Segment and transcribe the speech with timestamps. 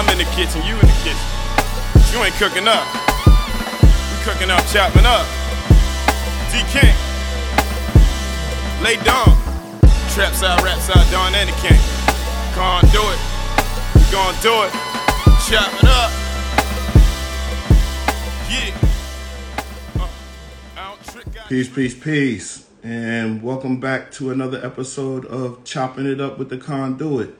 [0.00, 1.28] I'm in the kitchen, you in the kitchen.
[2.10, 2.88] You ain't cooking up.
[3.36, 5.26] We cooking up, chopping up.
[6.50, 6.96] D King.
[8.82, 9.36] Lay down.
[10.14, 11.78] Trap side, rap side, Don and the King.
[12.56, 13.20] Can't do it.
[13.94, 14.72] We gon' do it.
[15.44, 16.10] Chop it up.
[18.48, 18.72] Yeah.
[20.78, 20.96] Uh,
[21.50, 26.56] Peace, peace, peace, and welcome back to another episode of Chopping It Up with the
[26.56, 27.39] Conduit.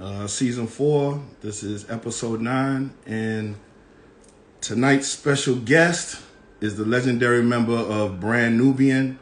[0.00, 3.56] Uh, season four, this is episode nine, and
[4.60, 6.22] tonight's special guest
[6.60, 9.18] is the legendary member of Brand Nubian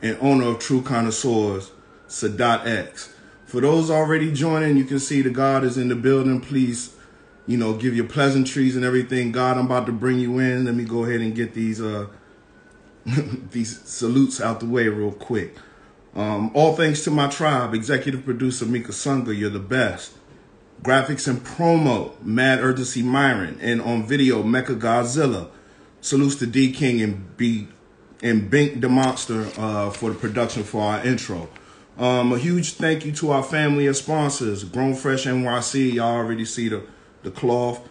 [0.00, 1.72] and owner of True Connoisseurs,
[2.06, 3.12] Sadat X.
[3.44, 6.40] For those already joining, you can see the God is in the building.
[6.40, 6.94] Please,
[7.48, 9.32] you know, give your pleasantries and everything.
[9.32, 10.64] God, I'm about to bring you in.
[10.64, 12.06] Let me go ahead and get these uh
[13.50, 15.56] these salutes out the way real quick.
[16.14, 20.12] Um, all thanks to my tribe, executive producer Mika Sunga, you're the best.
[20.82, 25.50] Graphics and promo, Mad Urgency Myron, and on video, Mecha Godzilla.
[26.00, 27.68] Salutes to D King and B
[28.22, 31.50] and Bink the Monster uh, for the production for our intro.
[31.98, 35.92] Um, a huge thank you to our family of sponsors, Grown Fresh NYC.
[35.94, 36.82] Y'all already see the
[37.22, 37.86] the cloth.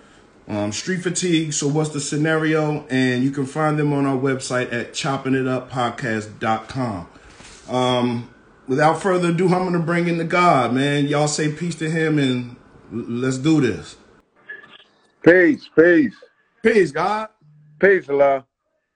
[0.47, 1.53] Um, Street Fatigue.
[1.53, 2.87] So what's the scenario?
[2.87, 7.07] And you can find them on our website at choppingituppodcast.com.
[7.69, 8.33] Um,
[8.67, 11.07] without further ado, I'm gonna bring in the God, man.
[11.07, 12.55] Y'all say peace to him and
[12.91, 13.97] let's do this.
[15.23, 16.15] Peace, peace,
[16.63, 17.29] Peace, God.
[17.79, 18.45] peace, Allah.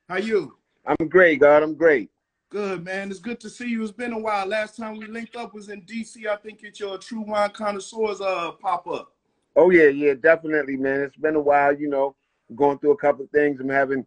[0.08, 0.58] How you?
[0.86, 1.64] I'm great, God.
[1.64, 2.10] I'm great.
[2.50, 3.10] Good, man.
[3.10, 3.82] It's good to see you.
[3.84, 4.46] It's been a while.
[4.46, 6.28] Last time we linked up was in DC.
[6.28, 9.14] I think it's your True Wine Connoisseurs uh pop up.
[9.56, 11.02] Oh yeah, yeah, definitely, man.
[11.02, 12.16] It's been a while, you know.
[12.56, 13.60] Going through a couple of things.
[13.60, 14.06] I'm having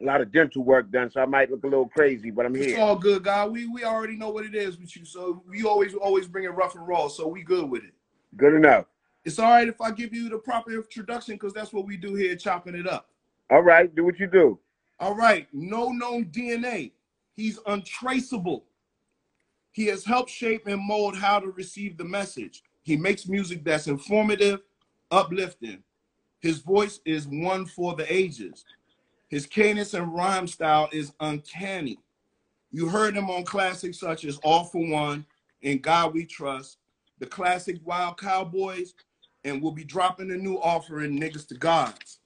[0.00, 2.54] a lot of dental work done, so I might look a little crazy, but I'm
[2.54, 2.64] here.
[2.70, 3.52] It's all good, God.
[3.52, 6.48] We we already know what it is with you, so we always always bring it
[6.48, 7.08] rough and raw.
[7.08, 7.92] So we good with it.
[8.36, 8.86] Good enough.
[9.24, 12.14] It's all right if I give you the proper introduction because that's what we do
[12.14, 13.08] here, chopping it up.
[13.50, 14.58] All right, do what you do.
[15.00, 16.92] All right, no known DNA.
[17.32, 18.64] He's untraceable.
[19.72, 22.62] He has helped shape and mold how to receive the message.
[22.82, 24.60] He makes music that's informative,
[25.10, 25.82] uplifting.
[26.40, 28.66] His voice is one for the ages.
[29.28, 31.98] His cadence and rhyme style is uncanny.
[32.70, 35.24] You heard him on classics such as All for One,
[35.62, 36.78] In God We Trust,
[37.18, 38.94] the classic Wild Cowboys,
[39.44, 42.18] and we'll be dropping a new offering, Niggas to Gods.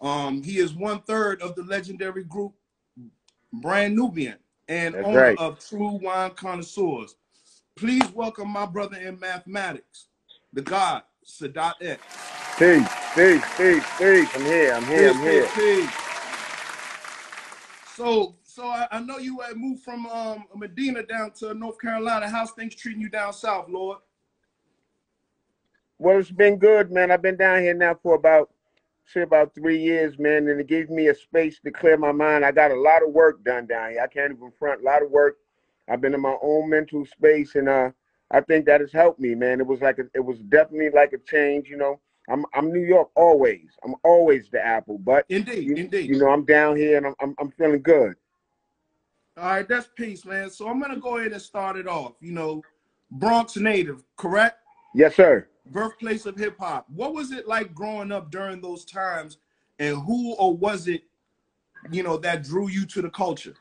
[0.00, 2.52] Um, he is one third of the legendary group
[3.52, 4.36] Brand Nubian
[4.68, 5.38] and That's owner right.
[5.38, 7.16] of True Wine Connoisseurs.
[7.76, 10.08] Please welcome my brother in mathematics,
[10.52, 12.02] the God, Sadat X.
[12.58, 14.28] Peace, peace, peace, peace.
[14.34, 14.72] I'm here.
[14.74, 15.10] I'm here.
[15.10, 15.46] I'm Peace, here.
[15.46, 15.90] peace, peace.
[17.94, 22.28] So, so I, I know you had moved from um, Medina down to North Carolina.
[22.28, 23.98] How's things treating you down south, Lord?
[25.98, 27.10] Well, it's been good, man.
[27.10, 28.50] I've been down here now for about
[29.06, 32.44] say about three years, man, and it gave me a space to clear my mind.
[32.44, 34.00] I got a lot of work done down here.
[34.02, 35.36] I can't even front a lot of work.
[35.88, 37.90] I've been in my own mental space, and uh,
[38.30, 39.60] I think that has helped me, man.
[39.60, 42.00] It was like a, it was definitely like a change, you know.
[42.28, 43.68] I'm I'm New York always.
[43.84, 46.08] I'm always the apple, but Indeed, you, indeed.
[46.08, 48.14] you know I'm down here and I'm I'm, I'm feeling good.
[49.36, 50.48] All right, that's peace, man.
[50.48, 52.14] So I'm gonna go ahead and start it off.
[52.20, 52.62] You know,
[53.10, 54.58] Bronx native, correct?
[54.94, 55.48] Yes, sir.
[55.70, 56.86] Birthplace of hip hop.
[56.88, 59.38] What was it like growing up during those times,
[59.78, 61.04] and who or was it,
[61.90, 63.54] you know, that drew you to the culture?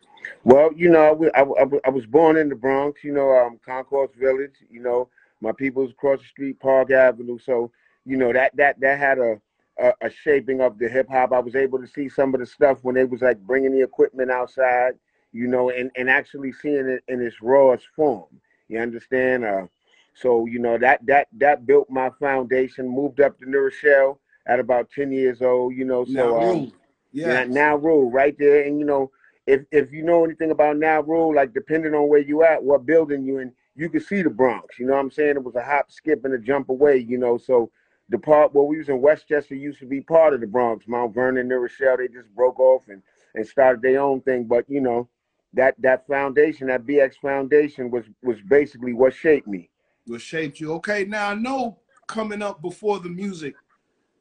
[0.44, 4.12] Well, you know, I, I, I, was born in the Bronx, you know, um, Concourse
[4.18, 5.10] Village, you know,
[5.42, 7.38] my people's across the street, Park Avenue.
[7.38, 7.72] So,
[8.06, 9.40] you know, that that that had a,
[9.80, 11.34] a, a shaping of the hip hop.
[11.34, 13.84] I was able to see some of the stuff when they was like bringing the
[13.84, 14.94] equipment outside,
[15.32, 18.28] you know, and, and actually seeing it in its rawest form.
[18.68, 19.46] You understand?
[19.46, 19.68] Uh,
[20.14, 22.88] so, you know, that that that built my foundation.
[22.88, 26.06] Moved up to New Rochelle at about ten years old, you know.
[26.06, 26.72] So, now, um,
[27.12, 27.44] Yeah.
[27.54, 29.12] now rule right there, and you know,
[29.48, 32.86] if if you know anything about now rule, like depending on where you at, what
[32.86, 34.80] building you in, you can see the Bronx.
[34.80, 35.36] You know what I'm saying?
[35.38, 36.98] It was a hop, skip, and a jump away.
[36.98, 37.72] You know, so
[38.10, 40.88] the part where we was in Westchester used to be part of the Bronx.
[40.88, 43.02] Mount Vernon, New Rochelle, they just broke off and
[43.36, 44.46] and started their own thing.
[44.46, 45.10] But you know,
[45.54, 49.70] that that foundation, that BX foundation, was was basically what shaped me.
[50.08, 50.74] What shaped you?
[50.74, 51.06] Okay.
[51.06, 53.56] Now I know coming up before the music,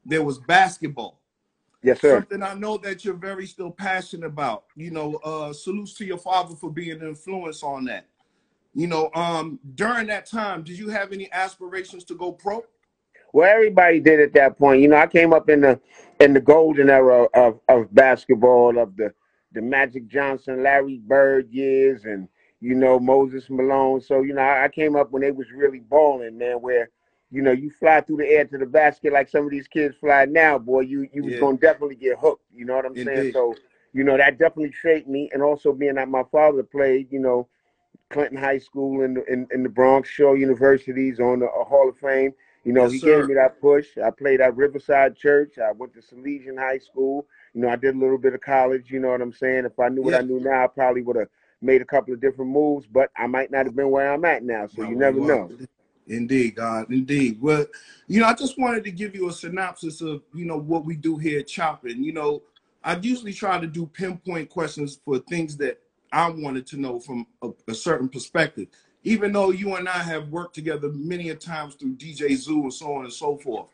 [0.05, 1.21] there was basketball.
[1.83, 2.19] Yes, sir.
[2.19, 4.65] Something I know that you're very still passionate about.
[4.77, 8.07] You know, uh, salutes to your father for being an influence on that.
[8.75, 12.65] You know, um, during that time, did you have any aspirations to go pro?
[13.33, 14.81] Well, everybody did at that point.
[14.81, 15.81] You know, I came up in the
[16.21, 19.13] in the golden era of, of basketball, of the
[19.53, 22.29] the Magic Johnson, Larry Bird years, and
[22.63, 24.01] you know Moses Malone.
[24.03, 26.63] So you know, I, I came up when they was really balling, man.
[26.63, 26.91] Where
[27.31, 29.97] you know, you fly through the air to the basket like some of these kids
[29.97, 31.39] fly now, boy, you you was Yeah.
[31.39, 32.45] gonna definitely get hooked.
[32.55, 33.27] You know what I'm saying?
[33.33, 33.59] So,
[33.95, 35.31] you know, that definitely shaped me.
[35.33, 37.49] And also being that my father played, you know,
[38.11, 41.89] Clinton High School in the, in, in the Bronx, Shaw Universities on the uh, Hall
[41.89, 42.33] of Fame.
[42.65, 43.17] You know, Yes, he sir.
[43.17, 43.97] gave me that push.
[43.99, 45.59] I played at Riverside Church.
[45.59, 47.27] I went to Salesian High School.
[47.55, 48.91] You know, I did a little bit of college.
[48.91, 49.65] You know what I'm saying?
[49.65, 51.29] If I knew what I knew now, I probably would have
[51.63, 54.43] made a couple of different moves, but I might not have been where I'm at
[54.43, 54.67] now.
[54.67, 55.59] So you never well, know.
[56.09, 57.41] Indeed, God, indeed.
[57.41, 57.65] Well,
[58.09, 60.97] you know, I just wanted to give you a synopsis of, you know, what we
[60.97, 62.03] do here at Chopping.
[62.03, 62.43] You know,
[62.83, 65.79] I usually try to do pinpoint questions for things that
[66.13, 68.69] I wanted to know from a, a certain perspective.
[69.05, 72.75] Even though you and I have worked together many a times through DJ Zoo and
[72.75, 73.69] so on and so forth.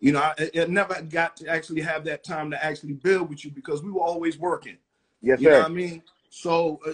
[0.00, 3.44] You know, I, I never got to actually have that time to actually build with
[3.44, 4.76] you because we were always working.
[5.22, 6.02] Yes, You know what I mean?
[6.38, 6.92] So, uh,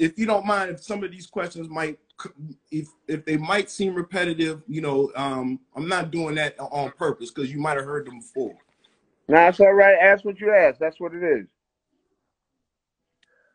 [0.00, 2.00] if you don't mind, if some of these questions might,
[2.72, 7.30] if if they might seem repetitive, you know, um, I'm not doing that on purpose
[7.30, 8.56] because you might have heard them before.
[9.28, 9.96] Now it's all right.
[10.02, 10.80] Ask what you ask.
[10.80, 11.46] That's what it is.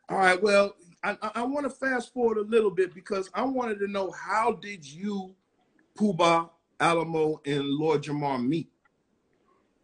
[0.08, 0.42] All right.
[0.42, 0.74] Well,
[1.04, 4.10] I, I, I want to fast forward a little bit because I wanted to know
[4.12, 5.34] how did you,
[5.98, 6.48] Puba,
[6.80, 8.70] Alamo, and Lord Jamar meet?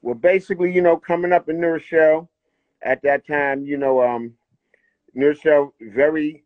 [0.00, 2.30] Well, basically, you know, coming up in New Rochelle
[2.80, 4.32] at that time, you know, um,
[5.14, 5.34] New
[5.80, 6.44] very,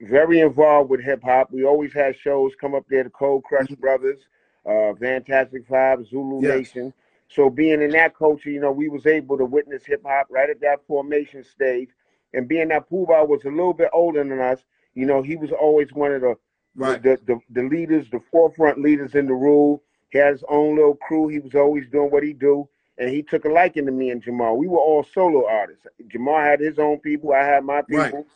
[0.00, 1.50] very involved with hip hop.
[1.52, 3.04] We always had shows come up there.
[3.04, 4.20] The Cold Crush Brothers,
[4.66, 6.56] uh, Fantastic Five, Zulu Yes.
[6.58, 6.94] Nation.
[7.28, 10.50] So being in that culture, you know, we was able to witness hip hop right
[10.50, 11.90] at that formation stage.
[12.34, 14.64] And being that Pooh was a little bit older than us,
[14.94, 16.36] you know, he was always one of the
[16.76, 17.02] Right.
[17.02, 19.82] the, the the leaders, the forefront leaders in the rule.
[20.10, 21.28] He had his own little crew.
[21.28, 24.22] He was always doing what he do, and he took a liking to me and
[24.22, 24.56] Jamar.
[24.56, 25.86] We were all solo artists.
[26.08, 27.32] Jamar had his own people.
[27.32, 28.10] I had my Right.
[28.12, 28.26] people.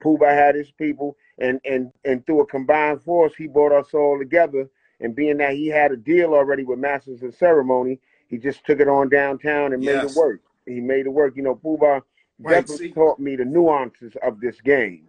[0.00, 4.18] Pooh had his people, and and and through a combined force, he brought us all
[4.18, 4.68] together.
[5.00, 8.80] And being that he had a deal already with Masters of Ceremony, he just took
[8.80, 10.40] it on downtown and made it work.
[10.66, 11.36] He made it work.
[11.36, 12.02] You know, Pooh Right,
[12.40, 15.08] definitely see- taught me the nuances of this game.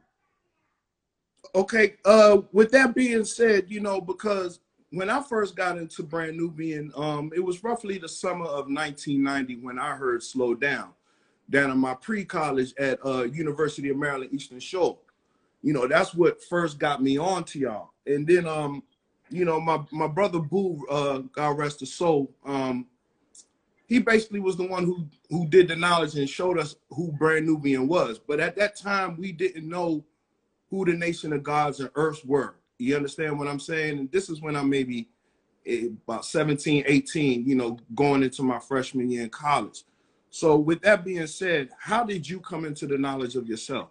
[1.53, 1.95] Okay.
[2.05, 4.59] Uh, with that being said, you know, because
[4.95, 9.57] when I first got into Brand Nubian, um, it was roughly the summer of 1990
[9.57, 10.93] when I heard "Slow Down"
[11.49, 14.97] down in my pre-college at uh, University of Maryland Eastern Shore.
[15.61, 17.91] You know, that's what first got me on to y'all.
[18.07, 18.83] And then, um,
[19.29, 22.87] you know, my my brother Boo, uh, God rest his soul, um,
[23.87, 27.45] he basically was the one who who did the knowledge and showed us who Brand
[27.45, 28.17] Nubian was.
[28.17, 30.05] But at that time, we didn't know
[30.69, 32.55] who the nation of gods and earths were.
[32.79, 33.99] You understand what I'm saying?
[33.99, 35.09] And this is when I'm maybe
[35.65, 39.83] eh, about 17, 18, you know, going into my freshman year in college.
[40.29, 43.89] So with that being said, how did you come into the knowledge of yourself?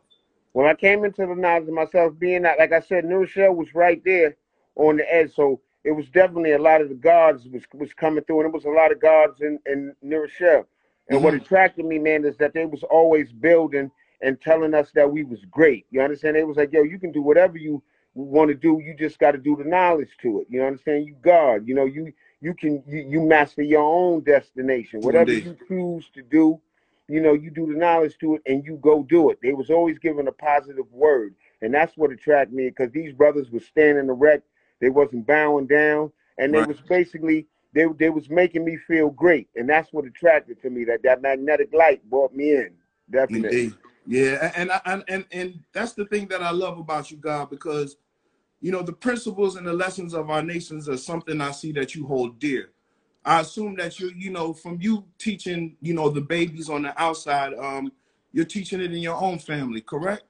[0.53, 3.55] When I came into the knowledge of myself, being that, like I said, New Rochelle
[3.55, 4.37] was right there
[4.77, 5.35] on the edge.
[5.35, 8.55] So it was definitely a lot of the gods was, was coming through, and it
[8.55, 10.67] was a lot of gods in, in New Rochelle.
[11.09, 11.43] And what Mhm.
[11.43, 13.91] attracted me, man, is that they was always building
[14.21, 15.87] and telling us that we was great.
[15.91, 16.37] You understand?
[16.37, 17.83] They was like, yo, you can do whatever you
[18.15, 18.81] want to do.
[18.85, 20.47] You just got to do the knowledge to it.
[20.51, 21.07] You understand?
[21.07, 21.67] You guard.
[21.69, 25.03] You know, you you can you, you master your own destination.
[25.03, 25.45] Whatever Indeed.
[25.45, 26.61] you choose to do,
[27.09, 29.39] you know, you do the knowledge to it and you go do it.
[29.43, 31.35] They was always giving a positive word.
[31.63, 34.45] And that's what attracted me because these brothers was standing erect.
[34.81, 36.13] They wasn't bowing down.
[36.39, 36.69] And they Right.
[36.69, 39.49] was basically they they was making me feel great.
[39.57, 40.85] And that's what attracted to me.
[40.85, 42.73] That that magnetic light brought me in.
[43.11, 43.49] Definitely.
[43.49, 43.75] Indeed.
[44.07, 47.49] Yeah, and I, and and and that's the thing that I love about you, God,
[47.49, 47.97] because
[48.65, 51.95] you know the principles and the lessons of our nations are something I see that
[51.95, 52.71] you hold dear.
[53.23, 56.99] I assume that you, you know, from you teaching, you know, the babies on the
[57.01, 57.93] outside, um,
[58.33, 60.23] you're teaching it in your own family, correct?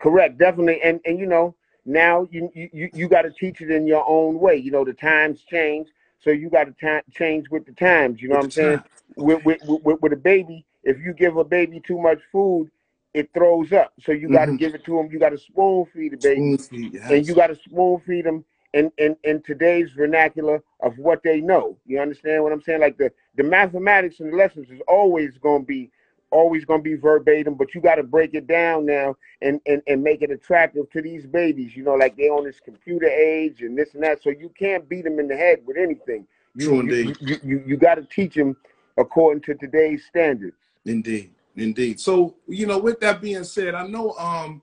[0.00, 0.80] Correct, definitely.
[0.80, 4.38] And and you know, now you you you got to teach it in your own
[4.38, 4.54] way.
[4.54, 5.88] You know, the times change,
[6.20, 8.22] so you got to change with the times.
[8.22, 8.82] You know what I'm saying?
[9.16, 12.70] With, with with with a baby, if you give a baby too much food,
[13.14, 13.92] it throws up.
[14.00, 14.58] So you got to Mhm.
[14.58, 15.08] give it to them.
[15.10, 17.10] You got to spoon feed the baby, feed, yes.
[17.10, 21.40] and you got to spoon feed them in, in in today's vernacular of what they
[21.40, 21.76] know.
[21.86, 22.80] You understand what I'm saying?
[22.80, 25.90] Like the the mathematics and the lessons is always going to be
[26.30, 29.82] always going to be verbatim, but you got to break it down now and, and
[29.86, 31.76] and make it attractive to these babies.
[31.76, 34.22] You know, like they on this computer age and this and that.
[34.22, 36.26] So you can't beat them in the head with anything.
[36.54, 37.16] You True you indeed.
[37.20, 38.56] you, you, you got to teach them
[38.96, 40.56] according to today's standards.
[40.86, 42.00] Indeed, indeed.
[42.00, 44.62] So, you know, with that being said, I know um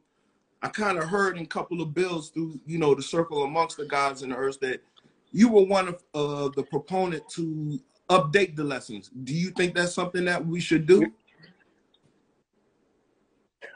[0.62, 3.78] I kind of heard in a couple of bills through, you know, the circle amongst
[3.78, 4.82] the gods and the earth that
[5.32, 7.80] you were one of uh the proponent to
[8.10, 9.10] update the lessons.
[9.24, 11.14] Do you think that's something that we should do?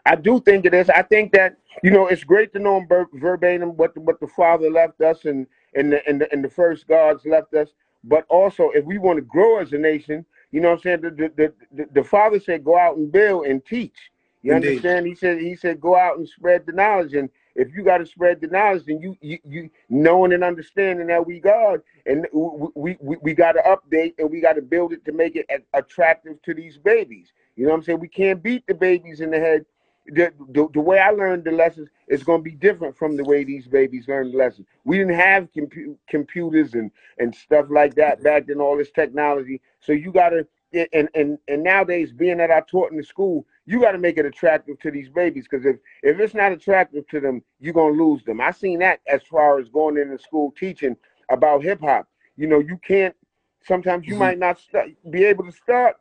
[0.06, 0.90] I do think it is.
[0.90, 4.28] I think that you know it's great to know ver- verbatim what the, what the
[4.28, 7.70] Father left us and and the, and the and the first gods left us.
[8.04, 11.02] but also if we want to grow as a nation, you know what I'm saying?
[11.02, 14.12] The the, the, the, the father said go out and build and teach.
[14.44, 14.78] You Indeed.
[14.78, 15.08] understand?
[15.08, 17.16] He said he said go out and spread the knowledge.
[17.16, 21.08] And if you got to spread the knowledge, then you you, you knowing and understanding
[21.10, 22.28] that we God and
[22.76, 25.48] we we, we got to update and we got to build it to make it
[25.74, 27.34] attractive to these babies.
[27.58, 28.02] You know what I'm saying?
[28.02, 29.66] We can't beat the babies in the head.
[30.08, 33.24] The, the, the way I learned the lessons is going to be different from the
[33.24, 34.68] way these babies learn the lessons.
[34.84, 39.62] We didn't have compu- computers and, and stuff like that back then, all this technology.
[39.80, 40.46] So you got to,
[40.94, 44.18] and, and, and nowadays, being that I taught in the school, you got to make
[44.18, 47.98] it attractive to these babies because if, if it's not attractive to them, you're going
[47.98, 48.42] to lose them.
[48.42, 50.98] I seen that as far as going into school teaching
[51.30, 52.08] about hip hop.
[52.36, 53.16] You know, you can't,
[53.64, 54.20] sometimes you Mhm.
[54.20, 55.96] might not st- be able to start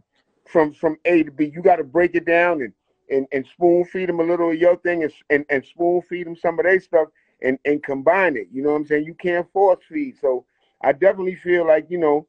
[0.48, 1.52] from from A to B.
[1.54, 2.72] You got to break it down and
[3.12, 6.26] and, and spoon feed them a little of your thing and, and, and spoon feed
[6.26, 7.08] them some of their stuff
[7.42, 8.48] and, and combine it.
[8.52, 9.04] You know what I'm saying?
[9.04, 10.16] You can't force feed.
[10.20, 10.44] So
[10.82, 12.26] I definitely feel like, you know,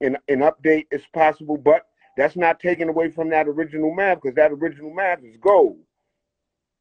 [0.00, 1.86] an, an update is possible, but
[2.16, 5.78] that's not taken away from that original math because that original math is gold.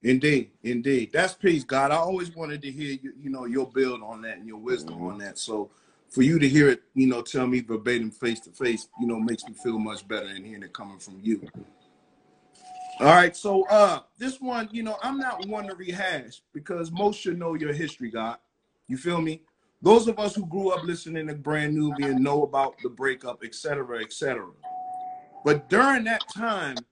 [0.02, 1.12] Indeed, indeed.
[1.14, 1.92] That's peace, God.
[1.92, 4.96] I always wanted to hear you, you know, your build on that and your wisdom
[5.00, 5.12] Mhm.
[5.14, 5.38] on that.
[5.38, 5.72] So
[6.10, 9.20] for you to hear it, you know, tell me verbatim face to face, you know,
[9.20, 11.42] makes me feel much better than hearing it coming from you.
[13.04, 17.20] All right, so uh this one, you know, I'm not one to rehash because most
[17.20, 18.38] should know your history, God.
[18.88, 19.42] You feel me?
[19.82, 23.56] Those of us who grew up listening to Brand Nubian know about the breakup, et
[23.56, 24.52] cetera, et cetera.
[25.44, 26.86] But during that time,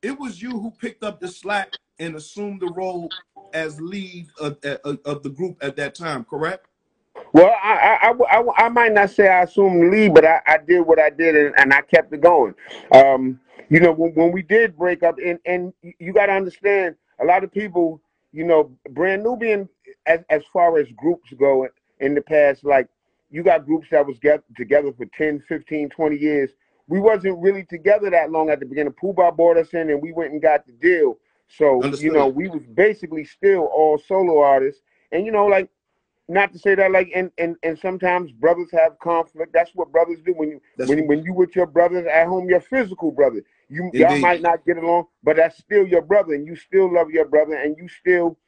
[0.00, 3.16] it was you who picked up the slack and assumed the role
[3.52, 6.66] as lead of, of, of the group at that time, correct?
[7.32, 10.58] Well, I I, I, I, I might not say I assumed lead, but I, I
[10.58, 12.54] did what I did and, and I kept it going.
[12.92, 16.96] Um, you know, when, when we did break up, and, and you got to understand,
[17.20, 18.00] a lot of people,
[18.32, 19.68] you know, Brand Nubian,
[20.06, 21.68] as, as far as groups go
[22.00, 22.88] in the past, like
[23.30, 26.50] you got groups that was get together for 10, 15, 20 years.
[26.88, 28.92] We wasn't really together that long at the beginning.
[28.92, 31.18] Puba brought us in and we went and got the deal.
[31.48, 32.04] So, Understood.
[32.04, 34.82] you know, we was basically still all solo artists.
[35.10, 35.68] And, you know, like,
[36.28, 40.18] not to say that like and, and and sometimes brothers have conflict that's what brothers
[40.24, 43.42] do when you That's when, when you with your brothers at home your physical brother
[43.68, 47.10] you y'all might not get along but that's still your brother and you still love
[47.10, 48.38] your brother and you still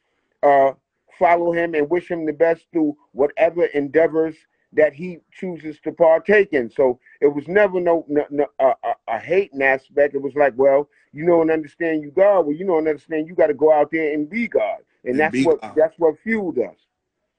[0.43, 0.71] uh
[1.17, 4.35] follow him and wish him the best through whatever endeavors
[4.71, 6.69] that he chooses to partake in.
[6.69, 10.15] So it was never no, no, no uh, a, a hating aspect.
[10.15, 12.41] It was like well you know and understand you god.
[12.41, 14.79] Well you know and understand you got to go out there and be god.
[15.03, 15.73] And, And that's what God.
[15.75, 16.75] that's what fueled us.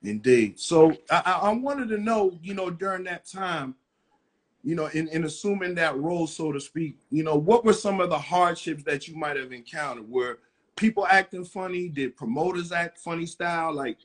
[0.02, 0.58] Indeed.
[0.58, 3.74] So I, I I wanted to know, you know, during that time,
[4.64, 8.00] you know, in, in assuming that role, so to speak, you know, what were some
[8.00, 10.10] of the hardships that you might have encountered?
[10.10, 10.38] Were
[10.76, 11.88] people acting funny?
[11.88, 13.74] Did promoters act funny style?
[13.74, 13.98] Like,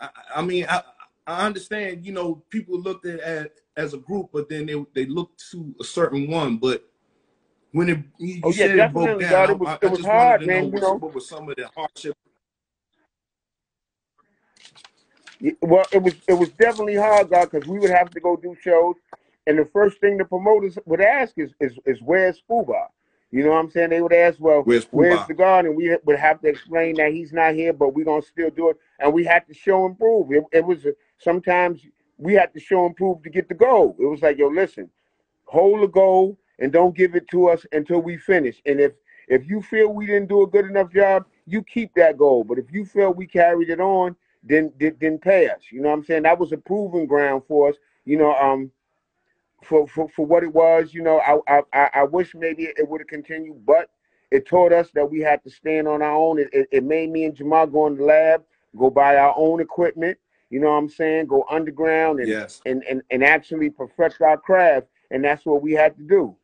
[0.00, 0.82] I, I mean, I,
[1.26, 5.06] I understand, you know, people looked at it as a group, but then they they
[5.06, 6.58] looked to a certain one.
[6.58, 6.84] But
[7.72, 9.90] when it you, Oh, yeah, said it broke down, God, it was- I, it I
[9.90, 11.00] was just hard, wanted to know man, you what, know.
[11.00, 12.18] what were some of the hardships.
[15.62, 18.56] Well, it was it was definitely hard, God, because we would have to go do
[18.62, 18.96] shows,
[19.46, 22.86] and the first thing the promoters would ask is is, is where's Puba?
[23.30, 23.90] You know what I'm saying?
[23.90, 25.64] They would ask, well, Where's where's the God?
[25.64, 28.70] And we would have to explain that he's not here, but we're gonna still do
[28.70, 30.30] it, and we had to show and prove.
[30.32, 31.80] It, it was a, sometimes
[32.18, 33.96] we had to show and prove to get the goal.
[33.98, 34.90] It was like, yo, listen,
[35.46, 38.60] hold the goal and don't give it to us until we finish.
[38.66, 38.92] And if
[39.28, 42.44] if you feel we didn't do a good enough job, you keep that goal.
[42.44, 45.62] But if you feel we carried it on, then then, then pay us.
[45.70, 46.24] You know what I'm saying?
[46.24, 47.76] That was a proving ground for us.
[48.04, 48.70] You know, um,
[49.64, 50.94] for for, for what it was.
[50.94, 53.90] You know, I I I wish maybe it would have continued, but
[54.30, 56.38] it taught us that we had to stand on our own.
[56.38, 58.44] It, it, it made me and Jamar go in the lab,
[58.76, 60.18] go buy our own equipment.
[60.50, 61.26] You know what I'm saying?
[61.26, 62.60] Go underground and Yes.
[62.66, 66.36] and and, and actually perfect our craft, and that's what we had to do.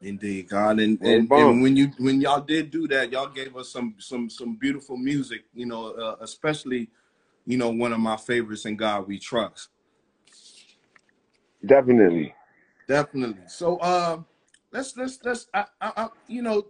[0.00, 3.70] Indeed, God, and and, and when you when y'all did do that, y'all gave us
[3.70, 5.44] some some some beautiful music.
[5.54, 6.90] You know, uh, especially
[7.46, 9.68] you know one of my favorites in God We Trust.
[11.64, 12.34] Definitely.
[12.88, 13.42] Definitely.
[13.46, 14.18] So, uh,
[14.72, 16.66] let's let's let's I, I, I, you know,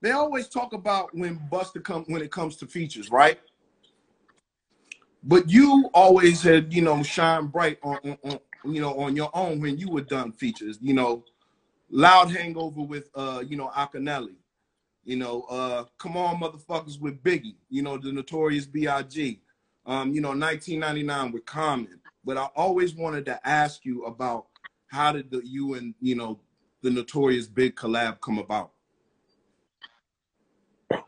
[0.00, 3.40] they always talk about when Busta come when it comes to features, right?
[5.22, 9.30] But you always had you know shine bright on, on, on you know on your
[9.34, 10.78] own when you were done features.
[10.80, 11.24] You know,
[11.90, 14.34] loud hangover with uh you know Akinyele.
[15.04, 17.56] You know, uh, come on, motherfuckers with Biggie.
[17.68, 19.38] You know, the Notorious B.I.G.
[19.84, 22.00] Um, you know, 1999 with Common.
[22.24, 24.46] But I always wanted to ask you about
[24.88, 26.40] how did the you and you know
[26.82, 28.72] the Notorious Big collab come about?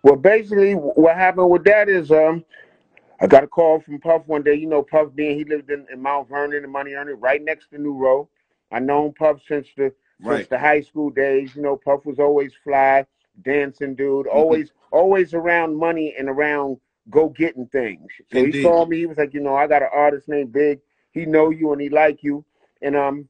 [0.02, 2.44] Well, basically, what happened with that is, um,
[3.20, 4.54] I got a call from Puff one day.
[4.54, 7.70] You know, Puff being he lived in, in Mount Vernon and Money Earner, right next
[7.70, 8.28] to New Ro.
[8.72, 10.38] I known Puff since the Right.
[10.38, 11.54] since the high school days.
[11.56, 13.06] You know, Puff was always fly,
[13.42, 16.78] dancing dude, always always around money and around
[17.10, 18.10] go getting things.
[18.32, 18.54] So Indeed.
[18.54, 18.98] he called me.
[18.98, 20.80] He was like, you know, I got an artist named Big.
[21.16, 22.44] He know you and he like you.
[22.82, 23.28] And um,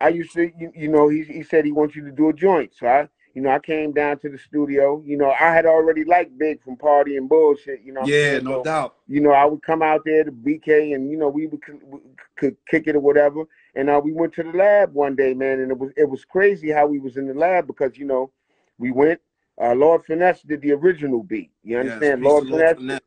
[0.00, 2.32] I used to, you, you know, he he said he wants you to do a
[2.32, 2.72] joint.
[2.74, 5.02] So I, you know, I came down to the studio.
[5.06, 7.82] You know, I had already liked Big from Party and Bullshit.
[7.84, 8.44] You know, Yeah, saying?
[8.44, 8.96] no doubt.
[9.06, 12.00] you know, I would come out there to BK and you know we would we
[12.36, 13.44] could kick it or whatever.
[13.76, 16.24] And uh, we went to the lab one day, man, and it was it was
[16.24, 18.32] crazy how we was in the lab because you know
[18.78, 19.20] we went.
[19.62, 21.50] Uh, Lord Finesse did the original beat.
[21.62, 22.20] You understand?
[22.22, 23.00] peace Lord Lord Finesse, Finesse.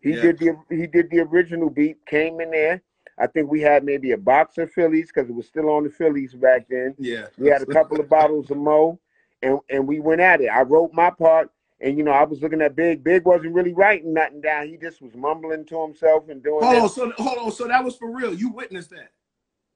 [0.00, 0.20] he Yeah.
[0.22, 1.96] did the he did the original beat.
[2.06, 2.82] Came in there.
[3.22, 5.90] I think we had maybe a box of Phillies because it was still on the
[5.90, 6.96] Phillies back then.
[6.98, 7.26] Yeah.
[7.38, 8.98] We had a couple of bottles of Mo,
[9.42, 10.48] and and we went at it.
[10.48, 13.04] I wrote my part, and you know I was looking at Big.
[13.04, 14.66] Big wasn't really writing nothing down.
[14.66, 16.64] He just was mumbling to himself and doing.
[16.64, 16.82] Hold that.
[16.82, 18.34] on, so hold on, so that was for real.
[18.34, 19.12] You witnessed that.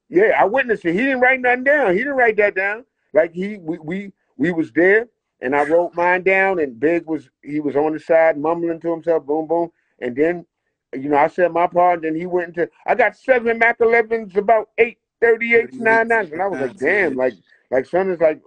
[0.09, 0.95] Yeah, I witnessed it.
[0.95, 1.93] He didn't write nothing down.
[1.93, 2.85] He didn't write that down.
[3.13, 5.09] Like he, we, we, we was there,
[5.41, 6.59] and I wrote mine down.
[6.59, 9.71] And Big was he was on the side mumbling to himself, boom, boom.
[10.01, 10.47] And then,
[10.93, 11.97] you know, I said my part.
[11.97, 12.69] And then he went into.
[12.87, 16.61] I got seven Mac 11s, about eight eight thirty eights, nine nines, and I was
[16.61, 17.35] like, damn, like,
[17.71, 18.41] like son is like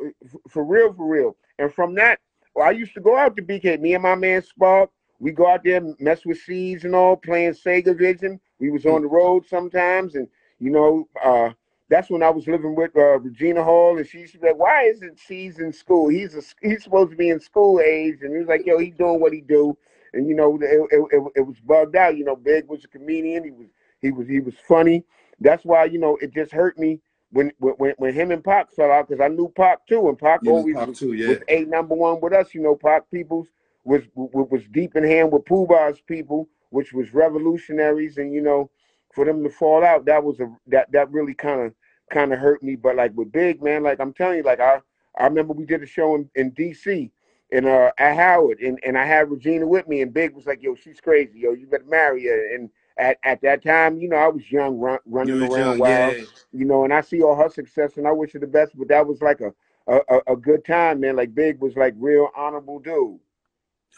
[0.50, 1.36] for real, for real.
[1.58, 2.20] And from that,
[2.56, 3.80] well, I used to go out to BK.
[3.80, 7.54] Me and my man Spark, we go out there, mess with Seeds and all, playing
[7.54, 8.40] Sega Vision.
[8.60, 10.28] We was on the road sometimes, and
[10.60, 11.52] you know, uh,
[11.90, 14.60] that's when I was living with uh, Regina Hall, and she used to be like,
[14.60, 16.10] "Why isn't Seeds in school?
[16.10, 18.92] He's a, he's supposed to be in school age." And he was like, "Yo, he
[18.92, 19.78] doing what he do."
[20.14, 22.18] And you know, it, it, it, was bugged out.
[22.18, 23.44] You know, Big was a comedian.
[23.44, 23.68] He was
[24.02, 25.04] he was he was funny.
[25.40, 27.00] That's why you know it just hurt me
[27.32, 30.42] when when when him and Pac fell out because I knew Pac too, and Pac
[30.44, 31.30] You always Pac was, too, yeah.
[31.30, 32.54] was a number one with us.
[32.54, 33.48] You know, Pac peoples
[33.84, 38.70] was was, was deep in hand with Puba's people, which was revolutionaries, and you know,
[39.14, 41.74] for them to fall out, that was a that that really kind of
[42.12, 42.76] kind of hurt me.
[42.76, 44.82] But like with Big man, like I'm telling you, like I
[45.18, 47.12] I remember we did a show in, in D.C.
[47.52, 50.62] in uh at Howard, and and I had Regina with me, and Big was like,
[50.62, 54.18] "Yo, she's crazy, yo, you better marry her." And at, at that time, you know,
[54.18, 56.24] I was young, run, running was around young, wild, yeah.
[56.52, 58.78] you know, and I see all her success, and I wish her the best.
[58.78, 59.54] But that was like a
[59.88, 61.16] a, a- a good time, man.
[61.16, 63.20] Like Big was like real honorable dude.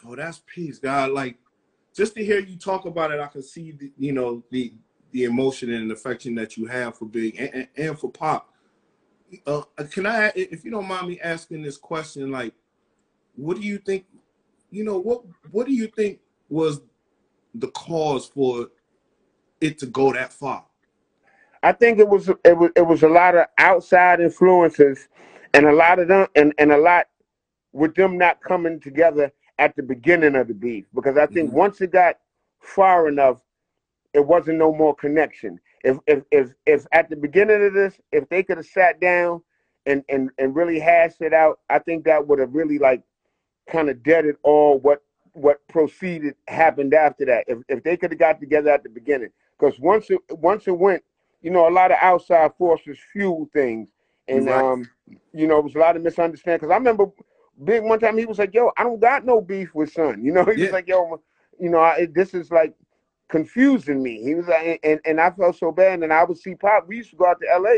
[0.06, 1.12] Oh, that's peace, God.
[1.12, 1.38] Like
[1.94, 4.74] just to hear you talk about it, I can see the, you know the
[5.12, 8.44] the emotion and affection that you have for Big and, and, and for Pac.
[9.46, 12.54] Uh, can I, if you don't mind me asking this question, like,
[13.36, 14.06] what do you think?
[14.70, 16.82] You know, what what do you think was
[17.56, 18.67] the cause for
[19.60, 20.65] it to go that far?
[21.63, 25.08] I think it was it was it was a lot of outside influences,
[25.54, 27.08] and a lot of them and and a lot
[27.74, 31.54] with them not coming together at the beginning of the beef because I think Mhm.
[31.54, 32.20] once it got
[32.60, 33.44] far enough,
[34.13, 35.60] it wasn't no more connection.
[35.84, 39.41] If if if if at the beginning of this, if they could have sat down
[39.86, 43.04] and and and really hashed it out, I think that would have really like
[43.69, 47.45] kind of deaded all what what proceeded happened after that.
[47.47, 50.78] If if they could have got together at the beginning, because once it once it
[50.78, 51.04] went,
[51.41, 53.89] you know, a lot of outside forces fueled things,
[54.28, 54.50] and Right.
[54.50, 54.89] um,
[55.34, 56.60] you know, it was a lot of misunderstanding.
[56.60, 57.08] Because I remember
[57.63, 60.32] Big one time he was like, "Yo, I don't got no beef with Son," you
[60.34, 60.63] know, he Yeah.
[60.63, 61.21] was like, "Yo,
[61.60, 62.74] you know, I, this is like."
[63.30, 66.54] confusing me he was like and, and i felt so bad and i would see
[66.54, 67.69] Pac we used to go out to la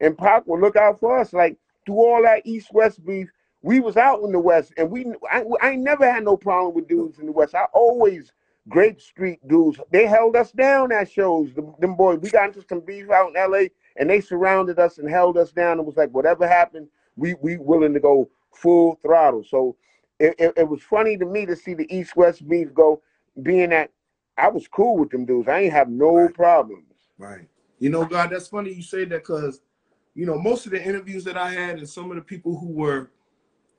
[0.00, 3.28] and Pac would look out for us like through all that east-west beef
[3.62, 6.74] we was out in the west and we I, I ain't never had no problem
[6.74, 7.54] with dudes in the west.
[7.54, 8.32] I always
[8.68, 11.52] grape street dudes they held us down at shows.
[11.54, 13.60] Them, them boys we got into some beef out in la
[13.96, 15.78] and they surrounded us and held us down.
[15.78, 19.44] It was like whatever happened we we willing to go full throttle.
[19.44, 19.76] So
[20.18, 23.02] it, it, it was funny to me to see the east-west beef go
[23.42, 23.90] being that
[24.36, 25.48] i was cool with them dudes.
[25.48, 26.34] I ain't have no Right.
[26.34, 26.84] problems.
[27.18, 27.48] Right.
[27.78, 29.60] You know, God, that's funny you say that because,
[30.14, 32.68] you know, most of the interviews that I had and some of the people who
[32.68, 33.10] were,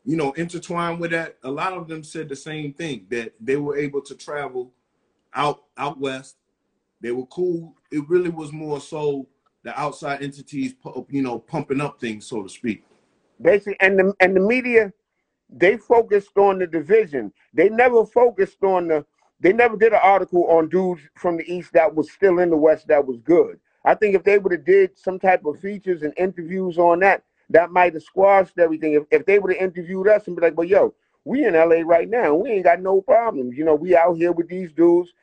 [0.06, 3.58] you know, intertwined with that, a lot of them said the same thing that they
[3.58, 4.72] were able to travel
[5.34, 6.38] out out west.
[7.02, 7.76] They were cool.
[7.92, 9.28] It really was more so
[9.64, 10.74] the outside entities,
[11.10, 12.84] you know, pumping up things, so to speak.
[13.42, 14.92] basically and the and the media
[15.50, 19.06] they focused on the division they never focused on the
[19.40, 22.58] they never did an article on dudes from the east that was still in the
[22.58, 26.04] west that was good i think if they would have did some type of features
[26.04, 30.08] and interviews on that that might have squashed everything if, if they would have interviewed
[30.08, 30.94] us and be like well yo
[31.26, 34.32] we in la right now we ain't got no problems you know we out here
[34.32, 35.14] with these dudes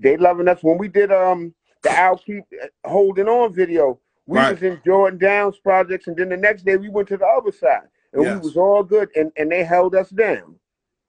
[0.00, 2.44] they loving us when we did um the I'll keep
[2.84, 4.52] holding on video we Right.
[4.52, 7.52] was in jordan downs projects and then the next day we went to the other
[7.52, 8.36] side and Yes.
[8.42, 10.56] we was all good and, and they held us down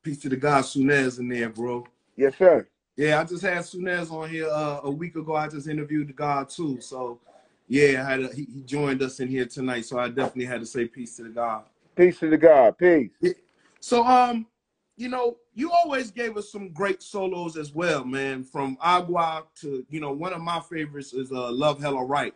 [0.04, 1.86] Peace to the God Sunez in there, bro.
[2.18, 5.36] yes sir Yeah, I just had Sunez on here uh, a week ago.
[5.36, 6.80] I just interviewed the God too.
[6.82, 7.20] So
[7.68, 9.86] yeah, I had a, he, he joined us in here tonight.
[9.86, 11.64] So I definitely had to say peace to the God.
[11.96, 12.78] Peace to the God.
[12.78, 13.12] Peace.
[13.80, 14.48] So um,
[14.96, 18.44] you know, you always gave us some great solos as well, man.
[18.44, 22.34] From Agua to you know, one of my favorites is uh Love Hell or Right.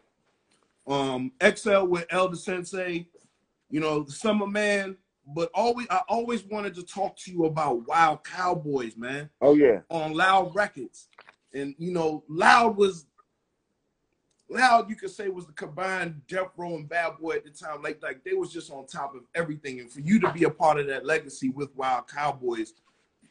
[0.87, 3.07] Um, XL with Elder Sensei,
[3.69, 4.95] you know, the Sum of Man.
[5.35, 9.29] But always, I always wanted to talk to you about Wild Cowboys, man.
[9.41, 9.81] Oh yeah.
[9.89, 11.09] On Loud Records,
[11.53, 13.06] and you know, Loud was
[14.49, 14.89] Loud.
[14.89, 17.81] You could say was the combined Death Row and Bad Boy at the time.
[17.81, 19.79] Like, like they was just on top of everything.
[19.79, 22.73] And for you to be a part of that legacy with Wild Cowboys,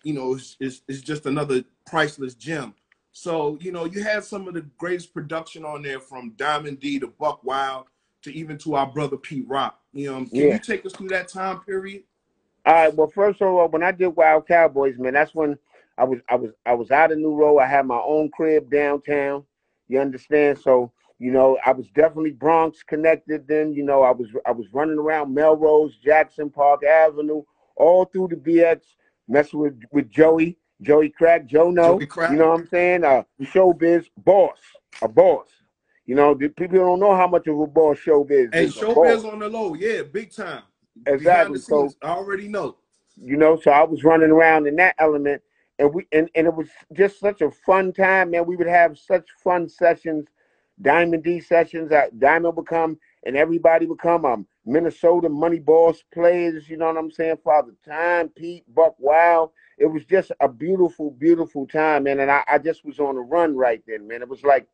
[0.03, 2.75] you know, is is is just another priceless gem.
[3.13, 6.99] So, you know, you had some of the greatest production on there from Diamond D
[7.01, 7.87] to Buck Wild
[8.23, 9.81] to even to our brother Pete Rock.
[9.95, 10.53] You know, can Yeah.
[10.55, 12.03] you take us through that time period?
[12.67, 12.95] All right.
[12.95, 15.59] Well, first of all, when I did Wild Cowboys, man, that's when
[15.97, 17.59] I was I was I was out of New Road.
[17.59, 19.45] I had my own crib downtown.
[19.89, 20.59] You understand?
[20.59, 23.49] So you know, I was definitely Bronx connected.
[23.49, 27.43] Then you know, I was I was running around Melrose, Jackson Park Avenue,
[27.77, 28.81] all through the BX,
[29.29, 31.99] messing with with Joey, Joey Crack, Joe No.
[32.01, 33.05] You know what I'm saying?
[33.05, 34.59] Uh, showbiz boss,
[35.03, 35.49] a boss.
[36.05, 38.77] You know, the people don't know how much of a boss showbiz is.
[38.77, 40.63] a Showbiz on the low, yeah, big time.
[41.07, 41.59] Exactly.
[41.59, 42.77] So I already know.
[43.17, 45.43] you know so i was running around in that element
[45.79, 48.99] and we and, and it was just such a fun time man we would have
[48.99, 50.27] such fun sessions
[50.83, 56.03] diamond d sessions uh, diamond would come and everybody would come um minnesota money boss
[56.13, 60.49] players you know what i'm saying father time pete buck wild it was just a
[60.49, 64.23] beautiful beautiful time man and i, I just was on a run right then man
[64.23, 64.67] it was like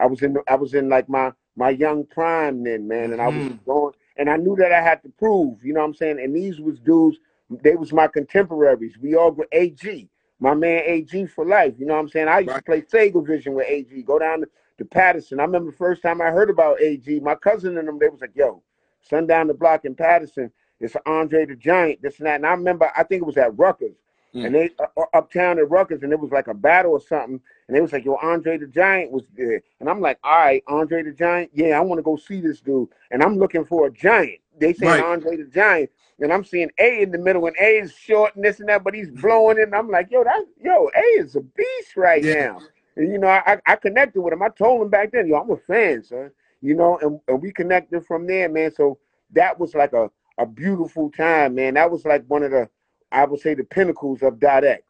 [0.00, 3.28] i was in i was in like my my young prime then man and i
[3.28, 3.58] was Mhm.
[3.66, 6.36] going and i knew that i had to prove you know what i'm saying and
[6.36, 7.14] these was dudes
[7.50, 8.98] they was my contemporaries.
[9.00, 11.74] We all were AG, my man AG for life.
[11.78, 12.28] You know what I'm saying?
[12.28, 12.56] I used Right.
[12.56, 14.02] to play Sega Vision with AG.
[14.04, 15.40] Go down to, to Patterson.
[15.40, 17.20] I remember the first time I heard about AG.
[17.20, 18.62] My cousin and them, they was like, "Yo,
[19.02, 22.50] son down the block in Patterson, it's Andre the Giant, this and that." And I
[22.52, 23.96] remember, I think it was at Rutgers,
[24.34, 24.44] Mm.
[24.46, 27.40] and they uh, uh, uptown at Rutgers, and it was like a battle or something.
[27.68, 30.62] And they was like, "Yo, Andre the Giant was there," and I'm like, "All right,
[30.66, 33.86] Andre the Giant, yeah, I want to go see this dude." And I'm looking for
[33.86, 34.40] a giant.
[34.58, 35.02] They say Right.
[35.02, 35.90] Andre the Giant.
[36.18, 38.82] And I'm seeing A in the middle, and A is short and this and that,
[38.82, 39.64] but he's blowing it.
[39.64, 42.46] And I'm like, yo, that yo, A is a beast right Yeah.
[42.52, 42.58] now.
[42.96, 44.42] And you know, I, I connected with him.
[44.42, 46.30] I told him back then, yo, I'm a fan, son.
[46.62, 48.72] You know, and, and we connected from there, man.
[48.74, 48.98] So
[49.32, 51.74] that was like a, a beautiful time, man.
[51.74, 52.68] That was like one of the,
[53.12, 54.82] I would say, the pinnacles of Dot X.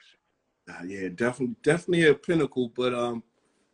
[0.69, 2.73] Uh, yeah, definitely, definitely a pinnacle.
[2.75, 3.23] But um,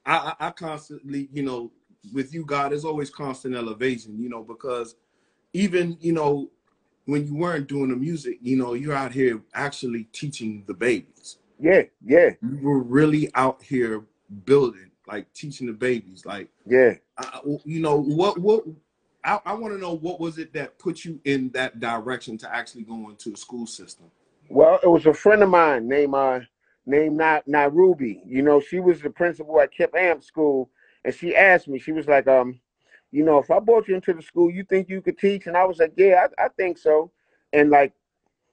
[0.05, 1.71] I, I, I constantly, you know,
[2.13, 4.97] with you, God, there's always constant elevation, you know, because
[5.53, 6.51] even, you know,
[7.05, 11.39] when you weren't doing the music, you know, you're out here actually teaching the babies.
[11.59, 14.03] Yeah, yeah, You were really out here
[14.45, 16.25] building, like teaching the babies.
[16.27, 16.95] Like, yeah.
[17.19, 18.65] I, you know, what, what,
[19.25, 22.55] I, I want to know what was it that put you in that direction to
[22.55, 24.07] actually go into the school system?
[24.49, 26.41] Well, it was a friend of mine named uh
[26.85, 28.23] named not not Ruby.
[28.27, 30.69] You know, she was the principal at KIPP AMP School,
[31.05, 31.79] and she asked me.
[31.79, 32.61] She was like, um,
[33.13, 35.47] you know, if I brought you into the school, you think you could teach?
[35.47, 37.11] And I was like, yeah, I, I think so.
[37.53, 37.93] And like,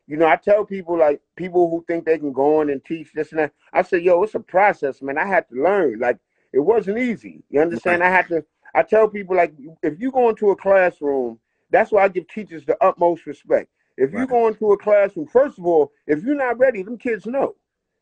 [0.09, 3.13] you know, I tell people like people who think they can go on and teach
[3.13, 3.53] this and that.
[3.73, 5.19] I say, yo, it's a process, man.
[5.19, 5.99] I had to learn.
[5.99, 6.17] Like,
[6.51, 7.43] it wasn't easy.
[7.51, 8.03] You understand?
[8.03, 8.43] I had to.
[8.73, 12.65] I tell people like, if you go into a classroom, that's why I give teachers
[12.65, 13.69] the utmost respect.
[13.97, 17.27] If you go into a classroom, first of all, if you're not ready, them kids
[17.27, 17.55] know.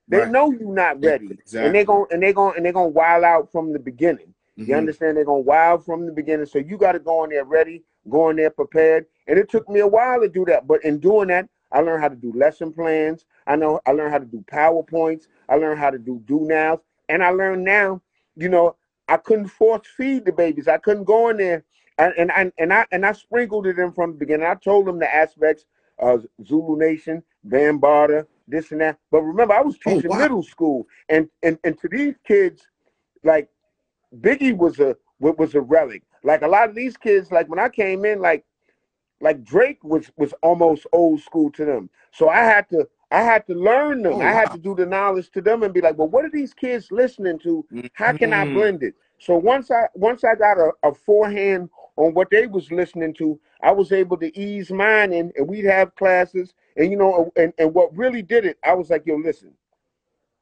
[0.08, 0.32] They Right.
[0.32, 3.26] know you're not ready, and they're gonna and they're gonna and they're going to wild
[3.26, 4.34] out from the beginning.
[4.56, 4.78] You Mhm.
[4.78, 5.18] understand?
[5.18, 6.46] They're going to wild from the beginning.
[6.46, 9.06] So you got to go in there ready, go in there prepared.
[9.28, 12.04] And it took me a while to do that, but in doing that, I learned
[12.04, 13.26] how to do lesson plans.
[13.48, 15.28] I know I learned how to do powerpoints.
[15.50, 18.02] I learned how to do do nows, and I learned now.
[18.36, 18.78] You know,
[19.10, 20.68] I couldn't force feed the babies.
[20.68, 21.66] I couldn't go in there
[22.00, 24.48] and and and, and I and I sprinkled it in from the beginning.
[24.48, 25.66] I told them the aspects
[26.00, 28.98] of Zulu Nation, Bambaataa, this and that.
[29.12, 30.18] But remember, I was Oh, teaching wow.
[30.18, 32.68] middle school, and and and to these kids,
[33.24, 33.50] like
[34.22, 36.04] Biggie was a was a relic.
[36.24, 38.46] Like a lot of these kids, like when I came in, like
[39.22, 41.90] like Drake was was almost old school to them.
[42.12, 44.22] So I had to I had to learn them.
[44.22, 44.54] Oh, I had wow.
[44.54, 47.40] to do the knowledge to them and be like, well, what are these kids listening
[47.40, 47.66] to?
[47.94, 48.54] How can I Mhm.
[48.54, 48.96] blend it?
[49.20, 53.40] So once I once I got a, a forehand on what they was listening to,
[53.62, 56.54] I was able to ease mine in, and we'd have classes.
[56.78, 59.54] And you know, and, and what really did it, I was like, yo, listen,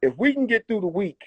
[0.02, 1.20] if we can get through the week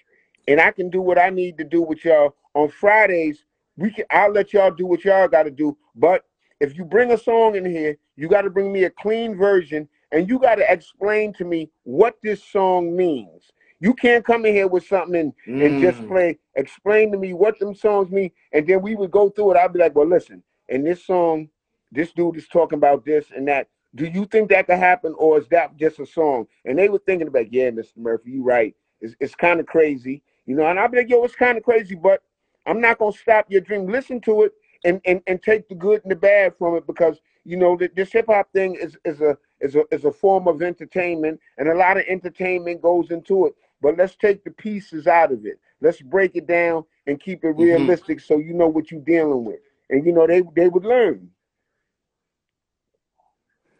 [0.48, 3.46] and I can do what I need to do with y'all on Fridays,
[3.78, 5.78] we can I'll let y'all do what y'all gotta do.
[5.96, 6.26] But
[6.60, 10.28] if you bring a song in here, you gotta bring me a clean version and
[10.30, 13.52] you gotta explain to me what this song means.
[13.80, 15.66] You can't come in here with something and, mm.
[15.66, 16.08] and just Mm.
[16.08, 19.58] play, explain to me what them songs mean, and then we would go through it.
[19.58, 21.50] I'd be like, well, listen, in this song,
[21.92, 23.68] this dude is talking about this and that.
[23.96, 26.48] Do you think that could happen, or is that just a song?
[26.66, 27.98] And they were thinking about, yeah, Mr.
[27.98, 28.76] Murphy, you right.
[29.02, 30.66] It's, it's kind of crazy, you know.
[30.68, 32.22] And I'd be like, yo, it's kind of crazy, but
[32.68, 33.88] I'm not gonna stop your dream.
[33.88, 37.20] Listen to it and, and, and take the good and the bad from it because
[37.46, 40.48] you know that this hip hop thing is, is a is a is a form
[40.48, 43.56] of entertainment and a lot of entertainment goes into it.
[43.82, 45.60] But let's take the pieces out of it.
[45.82, 49.46] Let's break it down and keep it hmm realistic so you know what you're dealing
[49.46, 49.60] with.
[49.90, 51.30] And you know they they would learn.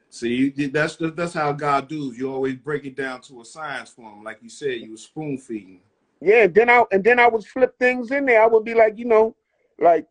[0.10, 2.18] See, that's that's how God does.
[2.18, 4.82] You always break it down to a science form, like you said.
[4.82, 5.82] You were spoon feeding.
[6.22, 8.42] Yeah, then I and then I would slip things in there.
[8.44, 9.36] I would be like, you know,
[9.80, 10.06] like,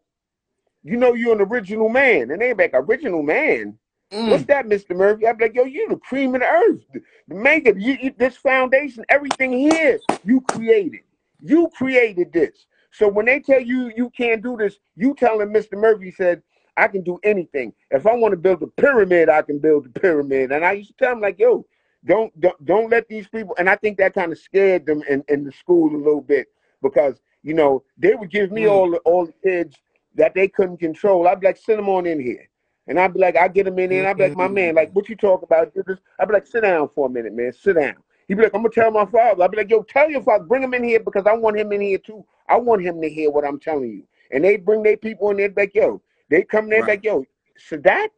[0.82, 2.30] you know, you're an original man.
[2.30, 3.78] And they like, original man.
[4.10, 4.46] What's Mm.
[4.48, 4.96] that, Mr.
[4.96, 5.26] Murphy?
[5.26, 6.80] I'd be like, yo, you the cream of the earth.
[7.28, 11.00] The, mega, you, you, this foundation, everything here, you created.
[11.42, 12.66] You created this.
[12.90, 15.74] So when they tell you you can't do this, you tell them Mr.
[15.78, 16.42] Murphy said,
[16.76, 17.74] I can do anything.
[17.90, 20.52] If I want to build a pyramid, I can build a pyramid.
[20.52, 21.66] And I used to tell them like, yo,
[22.04, 23.54] don't don't, don't let these people.
[23.58, 26.46] And I think that kind of scared them in, in the school a little bit
[26.82, 28.70] because you know they would give me Mm.
[28.70, 29.76] all the all the kids
[30.18, 31.26] that they couldn't control.
[31.26, 32.46] I'd be like, send them on in here.
[32.86, 34.74] And I'd be like, I get them in there, and I'd be like, my man,
[34.74, 34.94] like, Mm.
[34.94, 35.72] what you talk about?
[35.76, 37.96] I'd be like, sit down for a minute, man, sit down.
[38.26, 39.42] He'd be like, I'm gonna tell my father.
[39.42, 41.72] I'd be like, yo, tell your father, bring him in here because I want him
[41.72, 42.24] in here too.
[42.48, 44.04] I want him to hear what I'm telling you.
[44.30, 46.88] And they bring their people in there, like, yo, they come in there, Right.
[46.90, 47.24] like, yo,
[47.58, 48.08] Sadat?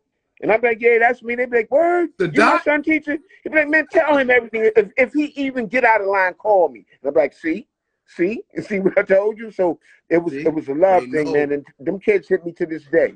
[0.42, 1.34] And I'd be like, yeah, that's me.
[1.34, 2.64] They'd be like, word, The you my doc.
[2.64, 3.18] son teacher?
[3.42, 4.70] He'd be like, man, tell him everything.
[4.74, 6.86] If, if he even get out of line, call me.
[7.02, 7.66] And I'd be like, see,
[8.16, 9.50] see, see what I told you?
[9.50, 11.32] So it was See, it was a love they thing, know.
[11.32, 11.52] man.
[11.52, 13.14] And them kids hit me to this day.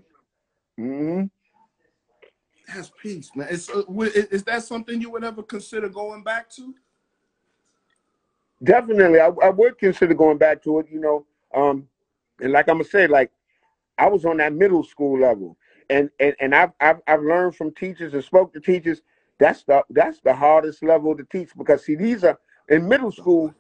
[0.77, 1.25] hmm
[2.69, 3.49] That's peace, man.
[3.51, 6.75] It's, uh, is is that something you would ever consider going back to?
[8.63, 10.87] Definitely, I, I would consider going back to it.
[10.91, 11.89] You know, um,
[12.41, 13.31] and like I'm gonna say, like
[13.99, 15.57] I was on that middle school level,
[15.91, 19.03] and and and I've I've, I've learned from teachers and spoke to teachers.
[19.39, 23.55] That's the that's the hardest level to teach because see these are in middle school.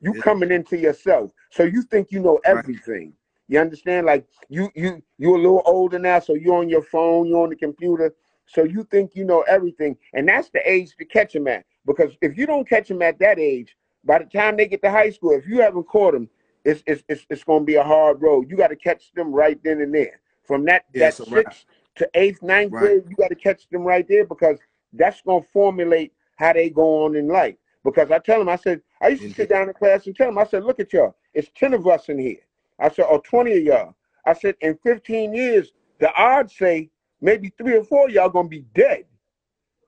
[0.00, 0.22] You yeah.
[0.22, 2.64] coming into yourself, so you think you know Right.
[2.64, 3.12] everything.
[3.48, 4.06] You understand?
[4.06, 7.50] Like you you you're a little older now, so you're on your phone, you're on
[7.50, 8.14] the computer,
[8.46, 11.64] so you think you know everything, and that's the age to catch them at.
[11.86, 14.90] Because if you don't catch them at that age, by the time they get to
[14.90, 16.28] high school, if you haven't caught them,
[16.64, 18.50] it's it's it's, it's going to be a hard road.
[18.50, 20.20] You got to catch them right then and there.
[20.44, 21.56] From that Yeah, that wrap.
[21.56, 21.64] sixth
[21.96, 22.76] to eighth, ninth Right.
[22.76, 24.58] grade, you got to catch them right there because
[24.92, 27.56] that's going to formulate how they go on in life.
[27.84, 30.28] Because I tell them, I said, I used to sit down in class and tell
[30.28, 32.40] them, I said, look at y'all, it's ten of us in here.
[32.78, 33.94] I said, or twenty of y'all.
[34.26, 38.48] I said, in fifteen years, the odds say maybe three or four of y'all gonna
[38.48, 39.04] be dead.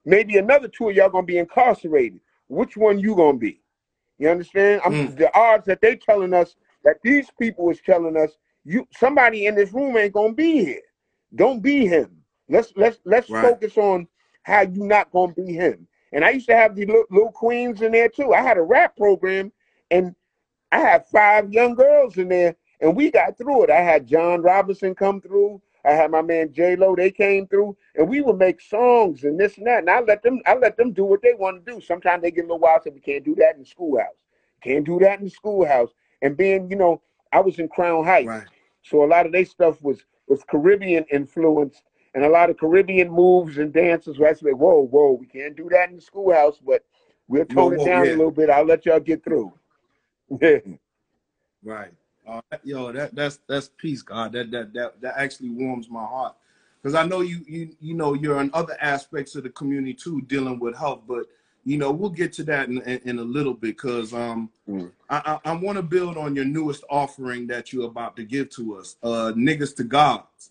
[0.04, 2.20] Maybe another two of y'all gonna be incarcerated.
[2.48, 3.62] Which one you gonna be?
[4.18, 4.82] You understand?
[4.84, 5.16] I'm Mm.
[5.16, 8.32] the odds that they telling us that these people is telling us
[8.64, 10.82] you somebody in this room ain't gonna be here.
[11.34, 12.22] Don't be him.
[12.48, 13.40] Let's let's let's Right.
[13.40, 14.08] focus on
[14.42, 15.86] how you not gonna be him.
[16.12, 18.32] And I used to have the little, queens in there too.
[18.32, 19.52] I had a rap program,
[19.90, 20.14] and
[20.72, 23.70] I had five young girls in there, and we got through it.
[23.70, 25.60] I had John Robinson come through.
[25.84, 26.94] I had my man J Lo.
[26.96, 29.80] They came through, and we would make songs and this and that.
[29.80, 31.80] And I let them, I let them do what they want to do.
[31.80, 34.24] Sometimes they get a little wild, so we can't do that in the schoolhouse.
[34.62, 35.90] Can't do that in the schoolhouse.
[36.20, 37.00] And being, you know,
[37.32, 38.46] I was in Crown Heights, Right.
[38.82, 41.82] so a lot of their stuff was was Caribbean influenced,
[42.14, 44.18] and a lot of Caribbean moves and dances.
[44.18, 46.84] Where I said, "Whoa, whoa, we can't do that in the schoolhouse, but
[47.28, 48.12] we'll Whoa, tone it down yeah.
[48.12, 48.50] a little bit.
[48.50, 49.52] I'll let y'all get through."
[51.64, 51.90] Right.
[52.26, 54.32] Uh, yo, that that's that's peace, God.
[54.32, 56.36] That that that that actually warms my heart
[56.80, 60.20] because I know you you you know you're in other aspects of the community too,
[60.22, 61.02] dealing with health.
[61.08, 61.26] But
[61.64, 64.90] you know we'll get to that in in, in a little bit because um Mm.
[65.08, 68.50] I I, I want to build on your newest offering that you're about to give
[68.50, 70.47] to us, uh, niggas to gods.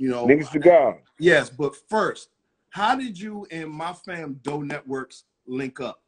[0.00, 0.94] You know, Niggas to God.
[1.18, 2.30] yes, but first,
[2.70, 6.00] how did you and my fam Doe Networks link up?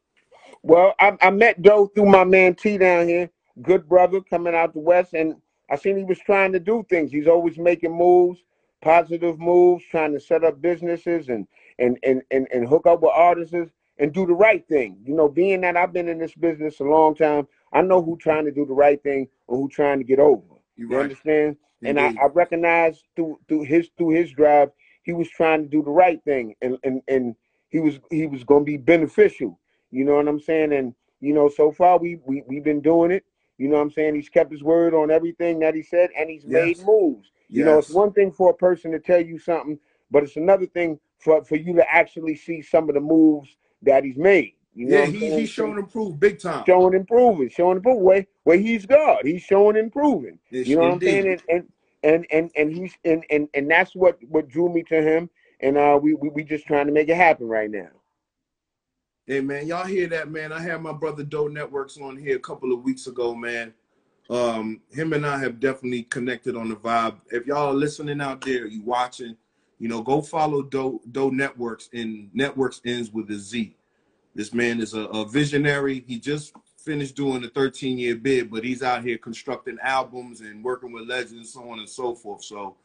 [0.63, 3.29] Well, I, I met Doe through my man T down here,
[3.61, 5.37] good brother coming out the West, and
[5.69, 7.13] I seen he was trying to do things.
[7.13, 8.41] He's always making moves,
[8.81, 11.47] positive moves, trying to set up businesses and
[11.79, 13.55] and and and, and hook up with artists
[13.99, 14.97] and do the right thing.
[15.05, 18.17] You know, being that I've been in this business a long time, I know who
[18.17, 20.41] trying to do the right thing or who trying to get over.
[20.77, 21.03] You You right?
[21.03, 21.57] understand?
[21.85, 24.71] And I, I recognize through through his through his drive,
[25.03, 27.35] he was trying to do the right thing, and and and
[27.71, 29.59] he was he was going to be beneficial.
[29.91, 30.73] You know what I'm saying?
[30.73, 33.25] And you know, so far we we we've been doing it.
[33.59, 34.15] You know what I'm saying?
[34.15, 37.31] He's kept his word on everything that he said, and he's made moves.
[37.55, 39.79] You know, it's one thing for a person to tell you something,
[40.11, 44.05] but it's another thing for for you to actually see some of the moves that
[44.05, 44.55] he's made.
[44.75, 46.65] You know yeah, he, he's showing improved big time.
[46.67, 48.03] showing improving, showing improving.
[48.03, 50.39] Where, where he's God, he's showing improving.
[50.51, 50.93] Yes, You know what.
[50.95, 51.29] I'm saying?
[51.29, 51.69] And and
[52.03, 55.29] and and, and he's and, and and that's what what drew me to him.
[55.61, 57.91] And uh, we, we we just trying to make it happen right now.
[59.27, 60.53] Hey man, y'all hear that, man?
[60.53, 63.75] I had my brother Doe Networks on here a couple of weeks ago, man.
[64.31, 67.19] Um, him and I have definitely connected on the vibe.
[67.31, 69.37] If y'all are listening out there, you watching,
[69.79, 73.77] you know, go follow Doe Doe Networks and Networks ends with a Z.
[74.35, 76.05] This man is a, a visionary.
[76.07, 80.65] He just finished doing a 13 year bid, but he's out here constructing albums and
[80.65, 82.45] working with legends, so on and so forth.
[82.45, 82.77] So,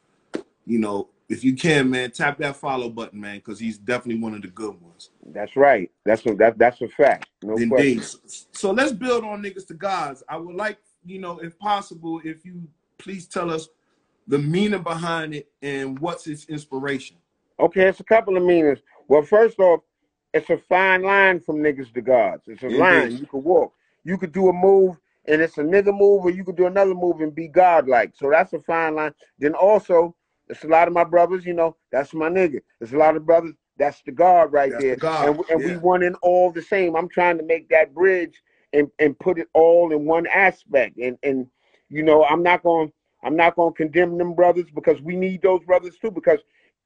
[0.66, 4.34] you know, if you can, man, tap that follow button, man, because he's definitely one
[4.34, 5.10] of the good ones.
[5.26, 5.92] That's right.
[6.06, 7.28] That's a, that that's a fact.
[7.44, 8.04] No Indeed.
[8.04, 8.20] So,
[8.52, 10.24] so let's build on niggas to gods.
[10.30, 13.68] I would like, you know, if possible, if you please tell us
[14.28, 17.18] the meaning behind it and what's its inspiration.
[17.60, 18.80] Okay, it's a couple of meanings.
[19.08, 19.82] Well, first off,
[20.38, 22.44] it's a fine line from niggas to gods.
[22.48, 22.80] It's a Indeed.
[22.80, 23.74] line you could walk.
[24.04, 24.98] You could do a move
[25.28, 28.14] and it's a nigga move, or you could do another move and be godlike.
[28.16, 29.14] So that's a fine line.
[29.40, 30.16] Then also,
[30.48, 32.62] it's a lot of my brothers, you know, that's my nigga.
[32.80, 34.96] There's a lot of brothers, that's the God right That's there.
[34.96, 35.78] the God, and we, and we yeah.
[35.78, 36.96] want in all the same.
[36.96, 38.42] I'm trying to make that bridge
[38.74, 40.98] and, and put it all in one aspect.
[40.98, 41.48] And and
[41.90, 42.92] you know, I'm not gonna
[43.24, 46.12] I'm not going to condemn them brothers because we need those brothers too.
[46.12, 46.40] Because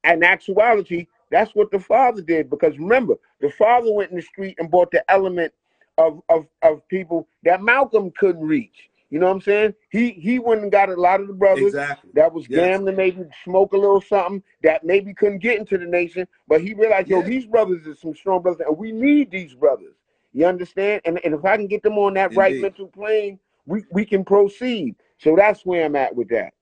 [0.03, 2.49] in actuality, that's what the father did.
[2.49, 5.53] Because remember, the father went in the street and bought the element
[5.97, 8.89] of of of people that Malcolm couldn't reach.
[9.09, 9.73] You know what I'm saying?
[9.89, 12.11] He he went and got a lot of the brothers Exactly.
[12.13, 12.65] that was Yes.
[12.65, 16.73] gambling, maybe smoke a little something that maybe couldn't get into the nation, but he
[16.73, 17.27] realized, yo, Yeah.
[17.27, 19.95] these brothers are some strong brothers, and we need these brothers.
[20.33, 21.01] You understand?
[21.05, 24.23] And and if I can get them on that right mental plane, we we can
[24.25, 24.95] proceed.
[25.17, 26.53] So that's where I'm at with that.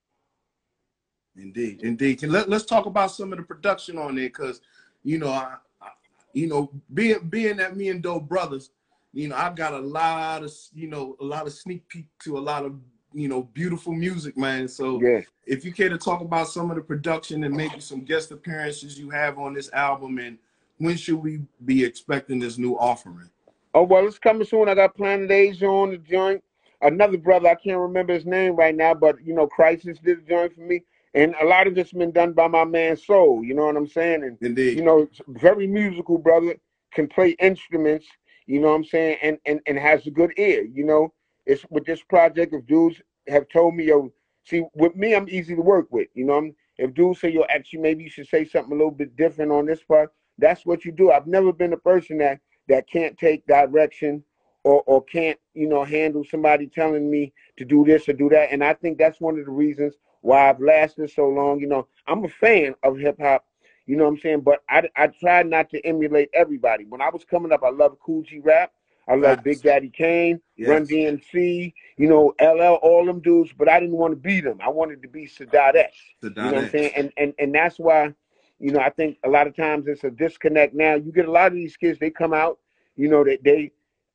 [1.42, 2.20] Indeed, indeed.
[2.20, 4.62] Can let, let's talk about some of the production on there, because
[5.04, 5.90] you know, I, I,
[6.34, 8.72] you know, being being that me and Doe brothers,
[9.14, 12.38] you know, I've got a lot of you know a lot of sneak peek to
[12.38, 12.76] a lot of
[13.14, 14.68] you know beautiful music, man.
[14.68, 15.22] So Yeah.
[15.46, 19.00] if you care to talk about some of the production and maybe some guest appearances
[19.00, 20.38] you have on this album, and
[20.78, 23.30] when should we be expecting this new offering?
[23.74, 24.68] Oh well, it's coming soon.
[24.70, 26.44] I got Planet Asia on the joint.
[26.82, 30.22] Another brother, I can't remember his name right now, but you know, Crisis did a
[30.22, 33.44] joint for me, and a lot of this has been done by my man Soul.
[33.44, 34.24] You know what I'm saying?
[34.24, 34.78] And Indeed.
[34.78, 36.56] you know, very musical brother,
[36.94, 38.06] can play instruments,
[38.46, 41.14] you know what I'm saying, and and, and has a good ear, you know.
[41.46, 44.12] It's with this project, if dudes have told me, yo,
[44.44, 46.38] see, with me, I'm easy to work with, you know.
[46.38, 49.52] I'm, if dudes say, yo, actually, maybe you should say something a little bit different
[49.52, 51.12] on this part, that's what you do.
[51.12, 54.24] I've never been a person that that can't take direction
[54.64, 58.52] or or can't, you know, handle somebody telling me to do this or do that.
[58.52, 61.60] And I think that's one of the reasons why I've lasted so long.
[61.60, 63.46] You know, I'm a fan of hip hop.
[63.86, 64.42] You know what I'm saying?
[64.42, 66.86] But I, I tried not to emulate everybody.
[66.86, 68.72] When I was coming up, I loved Kool G Rap.
[69.08, 69.44] I love Facts.
[69.44, 73.52] Big Daddy Kane, Run DMC, you know, LL, all them dudes.
[73.58, 74.60] But I didn't want to be them.
[74.64, 75.98] I wanted to be Sadat X.
[76.22, 76.92] You know what I'm saying?
[76.96, 78.14] And and and that's why,
[78.60, 80.94] you know, I think a lot of times it's a disconnect now.
[80.94, 82.60] You get a lot of these kids, they come out,
[82.96, 83.72] you know, that they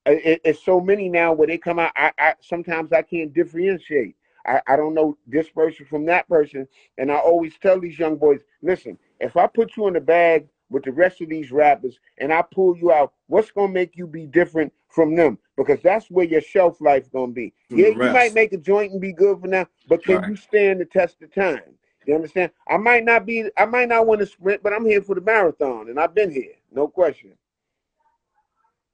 [0.07, 1.93] it, it's so many now where they come out.
[1.97, 4.15] I, I sometimes I can't differentiate.
[4.47, 6.69] I, I don't know this person from that person.
[6.99, 10.49] And I always tell these young boys, listen, if I put you in a bag
[10.71, 14.07] with the rest of these rappers and I pull you out, what's gonna make you
[14.07, 15.39] be different from them?
[15.57, 17.53] Because that's where your shelf life gonna be.
[17.71, 20.31] From yeah, you might make a joint and be good for now, but can Right.
[20.31, 21.79] you stand the test of time?
[22.07, 22.51] You understand?
[22.69, 25.21] I might not be I might not want to sprint, but I'm here for the
[25.23, 27.33] marathon and I've been here, no question.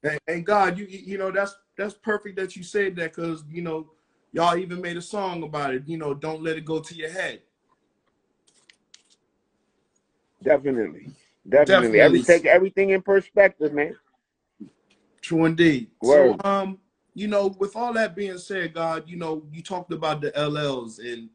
[0.02, 3.62] And, hey God, you you know that's that's perfect that you said that because you
[3.62, 3.90] know
[4.32, 5.82] y'all even made a song about it.
[5.86, 7.42] You know, don't let it go to your head.
[10.42, 11.10] Definitely.
[11.48, 12.00] Definitely.
[12.00, 13.96] Every take everything in perspective, man.
[15.20, 15.90] True indeed.
[16.02, 16.40] Word.
[16.42, 16.78] So um,
[17.14, 20.98] you know, with all that being said, God, you know, you talked about the LLs
[20.98, 21.28] and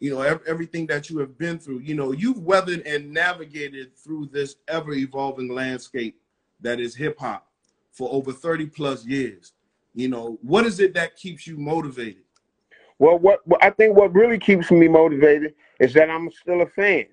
[0.00, 1.80] you know ev- everything that you have been through.
[1.80, 6.20] You know, you've weathered and navigated through this ever evolving landscape
[6.60, 7.48] that is hip hop
[7.90, 9.52] for over 30 plus years.
[9.94, 12.22] You know, what is it that keeps you motivated?
[12.98, 16.66] Well, what, what I think what really keeps me motivated is that I'm still a
[16.66, 17.06] fan,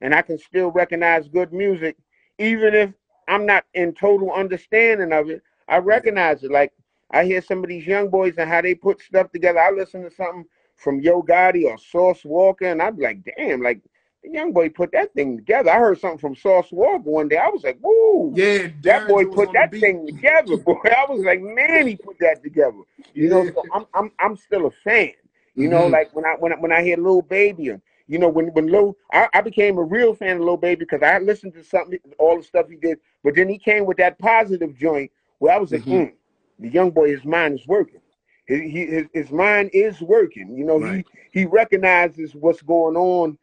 [0.00, 1.96] and I can still recognize good music,
[2.38, 2.90] even if
[3.28, 5.42] I'm not in total understanding of it.
[5.68, 6.50] I recognize it.
[6.50, 6.72] Like
[7.10, 9.60] I hear some of these young boys and how they put stuff together.
[9.60, 10.44] I listen to something
[10.76, 13.80] from Yo Gotti or Sauce Walka, and I'm like, damn, like
[14.24, 15.70] the young boy put that thing together.
[15.70, 17.38] I heard something from Sauce Walka one day.
[17.38, 18.40] I was like, woo.
[18.40, 20.74] Yeah, That boy put that thing together, boy.
[20.84, 22.80] I was like, man, he put that together.
[23.16, 25.12] You know, so I'm I'm I'm still a fan.
[25.56, 25.88] You know, Mhm.
[25.88, 28.68] like when I when I, when I hear Lil Baby, and you know when when
[28.68, 31.98] Lil, I, I became a real fan of Lil Baby because I listened to something,
[32.18, 32.98] all the stuff he did.
[33.24, 36.12] But then he came with that positive joint where I was like, hmm mm,
[36.58, 38.00] the young boy, his mind is working.
[38.46, 40.56] His, his, his mind is working.
[40.56, 40.96] You know, Right.
[40.96, 43.38] he he recognizes what's going on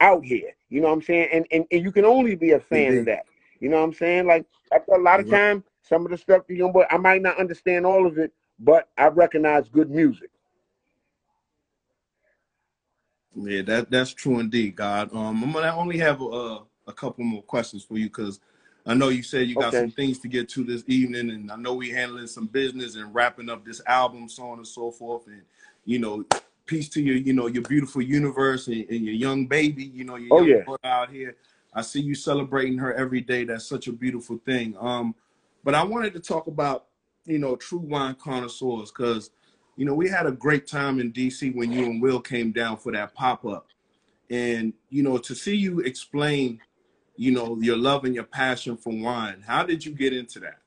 [0.00, 0.52] out here.
[0.70, 1.28] You know what I'm saying?
[1.32, 3.26] And and, and you can only be a fan of that.
[3.60, 4.26] You know what I'm saying?
[4.26, 5.30] Like after a lot of Right.
[5.30, 8.32] time, some of the stuff the young boy, I might not understand all of it,
[8.60, 10.30] but I recognize good music.
[13.36, 15.14] Yeah, that that's true indeed, God.
[15.14, 18.40] Um, I'm gonna only have a a couple more questions for you because
[18.86, 19.76] I know you said you got Okay.
[19.76, 23.14] some things to get to this evening, and I know we handling some business and
[23.14, 25.28] wrapping up this album, so on and so forth.
[25.28, 25.42] And
[25.84, 26.24] you know,
[26.66, 30.16] peace to your, you know, your beautiful universe and, and your young baby, you know,
[30.16, 30.74] your Oh young yeah.
[30.84, 31.36] out here.
[31.72, 33.44] I see you celebrating her every day.
[33.44, 34.76] That's such a beautiful thing.
[34.80, 35.14] Um,
[35.62, 36.86] but I wanted to talk about,
[37.24, 39.30] you know, true wine connoisseurs because,
[39.76, 42.78] you know, we had a great time in DC when you and Will came down
[42.78, 43.66] for that pop up,
[44.30, 46.60] and you know, to see you explain,
[47.16, 49.42] you know, your love and your passion for wine.
[49.46, 50.58] How did you get into that?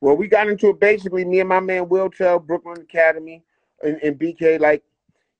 [0.00, 3.44] Well, we got into it basically, me and my man Will Tell, Brooklyn Academy,
[3.82, 4.58] and, and BK.
[4.58, 4.82] Like,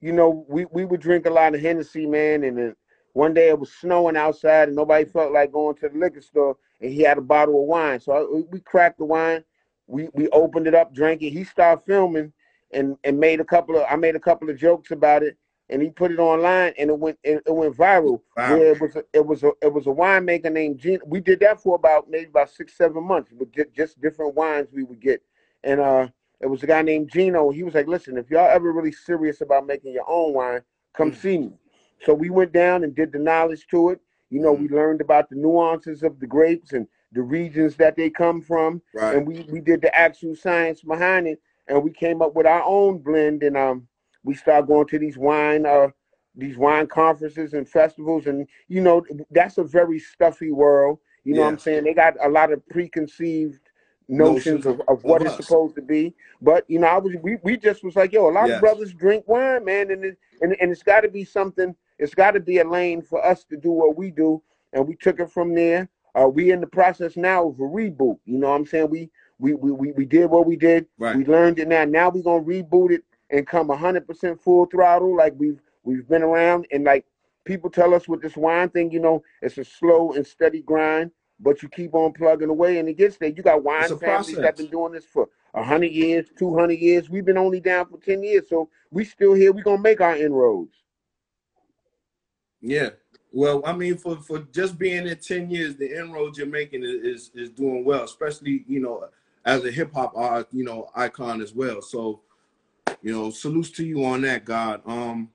[0.01, 2.45] you know, we, we would drink a lot of Hennessy, man.
[2.45, 2.77] And then
[3.13, 6.57] one day it was snowing outside, and nobody felt like going to the liquor store,
[6.81, 8.01] and he had a bottle of wine.
[8.01, 9.45] So I, we- cracked the wine,
[9.87, 11.31] we we opened it up, drank it.
[11.31, 12.33] He started filming,
[12.73, 15.37] and and made a couple of I made a couple of jokes about it,
[15.69, 18.21] and he put it online, and it went it, it went viral.
[18.37, 18.57] Wow.
[18.57, 21.01] Where it was a, it was a it was a winemaker named Gene.
[21.07, 24.69] We did that for about maybe about six seven months with ju- just different wines
[24.73, 25.23] we would get,
[25.65, 26.09] and uh,
[26.41, 27.51] it was a guy named Gino.
[27.51, 30.63] He was like, "Listen, if y'all ever really serious about making your own wine,
[30.95, 31.17] come Mm.
[31.17, 31.53] see me."
[32.03, 34.01] So we went down and did the knowledge to it.
[34.31, 34.61] You know, Mhm.
[34.61, 38.83] we learned about the nuances of the grapes and the regions that they come from,
[38.95, 39.17] Right.
[39.17, 42.63] and we we did the actual science behind it, and we came up with our
[42.65, 43.43] own blend.
[43.43, 43.89] And um,
[44.25, 45.89] we started going to these wine uh
[46.37, 50.99] these wine conferences and festivals, and you know that's a very stuffy world.
[51.25, 51.85] You know what I'm saying?
[51.85, 53.70] They got a lot of preconceived
[54.11, 55.47] notions of, of what of it's us.
[55.47, 56.15] supposed to be.
[56.43, 58.57] But you know, I was we, we just was like, yo, a lot Yes.
[58.57, 61.75] of brothers drink wine, man, and it, and and it's got to be something.
[61.99, 64.43] It's got to be a lane for us to do what we do,
[64.73, 65.89] and we took it from there.
[66.15, 68.19] Uh, we in the process now of a reboot.
[68.25, 68.91] You know what I'm saying?
[68.91, 70.87] We we we we, we did what we did.
[70.99, 71.17] Right.
[71.17, 71.85] We learned it now.
[71.85, 76.67] Now we're gonna reboot it and come 100% full throttle like we've we've been around
[76.73, 77.07] and like
[77.45, 81.11] people tell us with this wine thing, you know, it's a slow and steady grind,
[81.41, 83.31] but you keep on plugging away and it gets there.
[83.31, 84.57] You got wine families that process.
[84.57, 87.11] been doing this for 100 years, 200 years.
[87.11, 89.53] We've been only down for 10 years, so we still here.
[89.53, 90.75] We're gonna make our inroads.
[92.61, 92.91] Yeah.
[93.33, 96.91] Well, I mean, for for just being in ten years, the inroads you're making is
[96.91, 99.09] is, is doing well, especially you know
[99.45, 101.81] as a hip hop art, you know, icon as well.
[101.81, 102.21] So,
[103.03, 104.83] you know, salutes to you on that, God.
[104.87, 105.31] Um,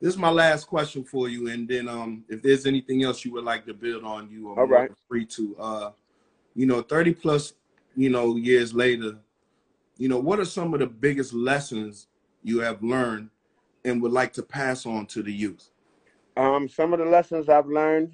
[0.00, 3.32] this is my last question for you, and then um, if there's anything else you
[3.32, 4.90] would like to build on, you are All right.
[5.08, 5.56] free to.
[5.58, 5.90] Uh,
[6.54, 7.54] you know, thirty plus,
[7.96, 9.18] you know, years later,
[9.96, 12.08] you know, what are some of the biggest lessons
[12.42, 13.30] you have learned
[13.84, 15.70] and would like to pass on to the youth?
[16.36, 18.12] Um, some of the lessons I've learned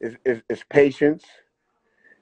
[0.00, 1.24] is, is, is patience,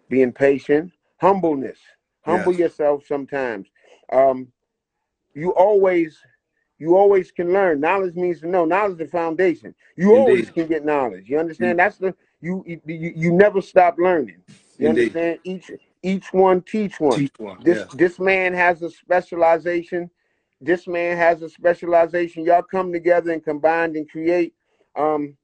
[0.09, 1.79] being patient, humbleness.
[2.23, 2.61] Humble Yes.
[2.61, 3.69] yourself sometimes.
[4.13, 4.49] Um,
[5.35, 6.19] you always
[6.79, 7.81] you always can learn.
[7.81, 8.65] Knowledge means to know.
[8.65, 9.75] Knowledge is the foundation.
[9.97, 11.29] You always can get knowledge.
[11.29, 11.79] You understand?
[11.79, 12.81] That's the you you,
[13.17, 14.43] you never stop learning.
[14.79, 15.17] You Indeed.
[15.17, 15.39] understand?
[15.45, 15.71] Each
[16.03, 17.19] each one teach one.
[17.19, 17.63] Teach one.
[17.63, 17.95] This Yes.
[17.95, 20.11] this man has a specialization.
[20.61, 22.45] This man has a specialization.
[22.45, 24.55] Y'all come together and combine and create.
[24.97, 25.37] Um,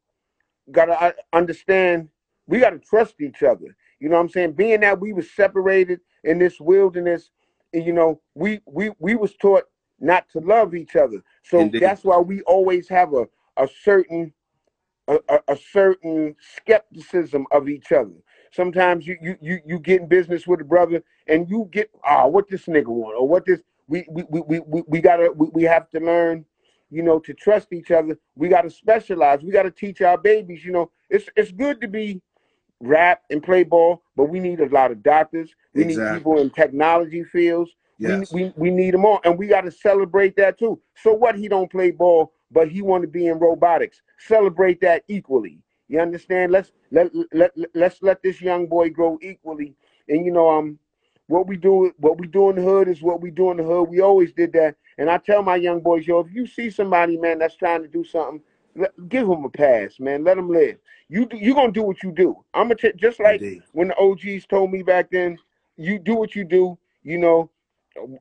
[0.71, 2.09] gotta understand.
[2.47, 3.77] We gotta trust each other.
[4.01, 4.53] You know what I'm saying?
[4.53, 7.31] Being that we were separated in this wilderness,
[7.73, 9.65] and, you know, we we we was taught
[10.03, 11.23] not to love each other.
[11.43, 11.83] So Indeed.
[11.83, 14.33] that's why we always have a a certain
[15.09, 18.15] a, a, a certain skepticism of each other.
[18.53, 22.27] Sometimes you you you you get in business with a brother and you get ah
[22.27, 25.63] what this nigga want or what this we we we we, we, gotta we, we
[25.63, 26.45] have to learn
[26.91, 30.73] you know to trust each other we gotta specialize we gotta teach our babies you
[30.73, 32.21] know it's it's good to be
[32.81, 36.51] rap and play ball but we need a lot of doctors we need people in
[36.51, 38.33] technology fields Yes.
[38.33, 40.81] we, we we need them all and we got to celebrate that too.
[40.97, 41.37] So what?
[41.37, 44.03] He don't play ball but he want to be in robotics.
[44.19, 45.59] Celebrate that equally.
[45.89, 46.53] You understand?
[46.53, 49.75] Let's let, let let's let this young boy grow equally.
[50.09, 50.79] And you know um
[51.27, 53.63] what we do what we do in the hood is what we do in the
[53.65, 53.89] hood.
[53.89, 54.77] We always did that.
[54.99, 57.89] And i tell my young boys yo if you see somebody man that's trying to
[57.89, 58.43] do something
[58.75, 60.25] let, give them a pass man.
[60.25, 60.79] Let them live.
[61.09, 62.43] You do, you gonna do what you do.
[62.55, 63.63] I'm gonna t- just like Indeed.
[63.73, 65.39] when the og's told me back then
[65.77, 67.51] you do what you do you know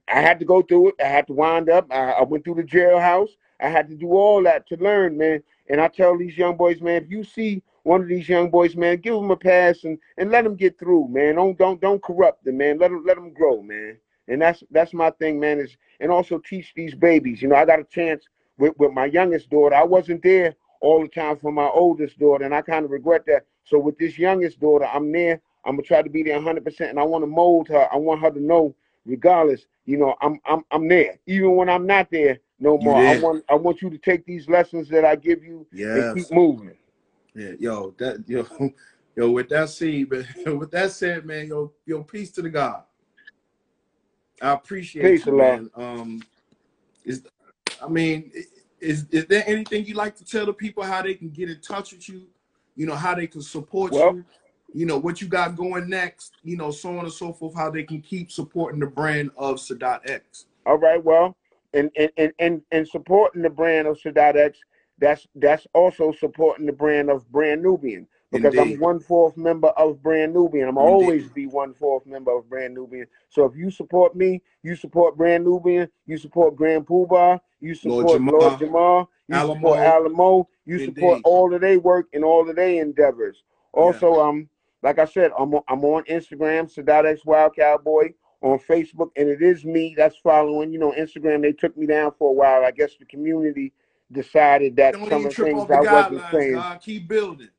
[0.07, 0.95] I had to go through it.
[1.03, 1.87] I had to wind up.
[1.91, 3.29] I, I went through the jailhouse.
[3.59, 5.43] I had to do all that to learn, man.
[5.69, 8.75] And I tell these young boys, man, if you see one of these young boys,
[8.75, 11.35] man, give them a pass and, and let them get through, man.
[11.35, 12.79] Don't don't don't corrupt them, man.
[12.79, 13.97] Let them let them grow, man.
[14.27, 15.59] And that's that's my thing, man.
[15.59, 17.41] Is and also teach these babies.
[17.41, 18.25] You know, I got a chance
[18.57, 19.75] with, with my youngest daughter.
[19.75, 23.25] I wasn't there all the time for my oldest daughter, and I kind of regret
[23.27, 23.45] that.
[23.63, 25.41] So with this youngest daughter, I'm there.
[25.65, 27.87] I'm gonna try to be there 100, percent and I want to mold her.
[27.91, 31.85] I want her to know, regardless, you know, I'm I'm I'm there, even when I'm
[31.85, 32.95] not there no more.
[32.95, 35.97] I want I want you to take these lessons that I give you yes.
[35.97, 36.77] and keep moving.
[37.33, 38.45] Yeah, yo, that yo,
[39.15, 40.09] yo, with that said,
[40.45, 42.83] with that said, man, yo, yo, peace to the God.
[44.41, 45.69] I appreciate peace you, man.
[45.75, 46.21] Um,
[47.03, 47.23] is
[47.81, 48.31] I mean,
[48.79, 51.59] is is there anything you like to tell the people how they can get in
[51.61, 52.27] touch with you?
[52.75, 54.25] You know, how they can support well, you.
[54.73, 56.33] You know what you got going next.
[56.43, 57.55] You know, so on and so forth.
[57.55, 60.45] How they can keep supporting the brand of Sadat X.
[60.65, 61.03] All right.
[61.03, 61.35] Well,
[61.73, 64.59] and and and and supporting the brand of Sadat X
[65.01, 68.75] that's that's also supporting the brand of Brand Nubian because Indeed.
[68.75, 70.69] I'm one fourth member of Brand Nubian.
[70.69, 70.89] I'm Indeed.
[70.89, 73.07] always be one fourth member of Brand Nubian.
[73.29, 78.05] So if you support me, you support Brand Nubian, you support Grand Puba, you support
[78.05, 79.53] Lord Jamar, Lord Jamar you Alamo.
[79.55, 80.95] support Alamo, you Indeed.
[80.95, 83.43] support all of their work and all of their endeavors.
[83.73, 84.21] Also, yeah.
[84.21, 84.49] um,
[84.83, 89.29] like I said, I'm on, I'm on Instagram, Sadat X Wild Cowboy on Facebook, and
[89.29, 90.73] it is me that's following.
[90.73, 92.65] You know, Instagram they took me down for a while.
[92.65, 93.73] I guess the community
[94.11, 96.53] decided that Don't some of the things I wasn't saying.
[96.53, 96.81] God.
[96.81, 97.49] Keep building.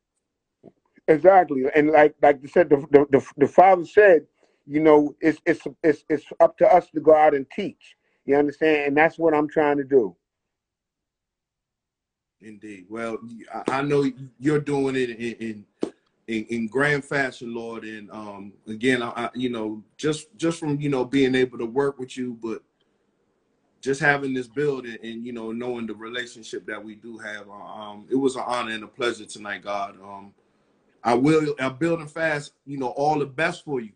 [1.09, 4.27] Exactly, and like like you said, the, the the, the father said,
[4.66, 7.97] you know, it's it's it's it's up to us to go out and teach.
[8.25, 10.16] You understand, and that's what I'm trying to do.
[12.41, 12.87] Indeed.
[12.89, 13.18] Well,
[13.68, 15.66] I know you're doing it in in,
[16.29, 17.85] in grand fashion, Lord.
[17.85, 21.99] And um, again, I, you know, just just from you know being able to work
[21.99, 22.62] with you, but
[23.83, 27.53] just having this building and you know knowing the relationship that we do have uh,
[27.53, 29.97] um it was an honor and a pleasure tonight god.
[30.01, 30.33] Um
[31.05, 33.91] i will i'm building fast you know all the best for you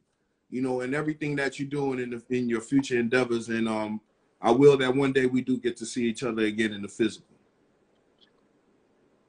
[0.50, 3.48] you know and everything that you're doing in the in your future endeavors.
[3.48, 4.00] And um
[4.42, 6.88] i will that one day we do get to see each other again in the
[6.88, 7.35] physical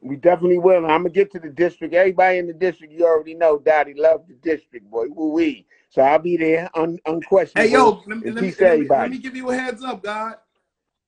[0.08, 0.86] we definitely will.
[0.86, 1.94] I'm gonna get to the district.
[1.94, 5.06] Everybody in the district, you already know, Daddy love the district, boy.
[5.10, 5.66] Woo wee.
[5.90, 7.70] So I'll be there un- unquestionable.
[7.70, 10.04] Hey yo, let me, let me, let, me, let me give you a heads up,
[10.04, 10.36] God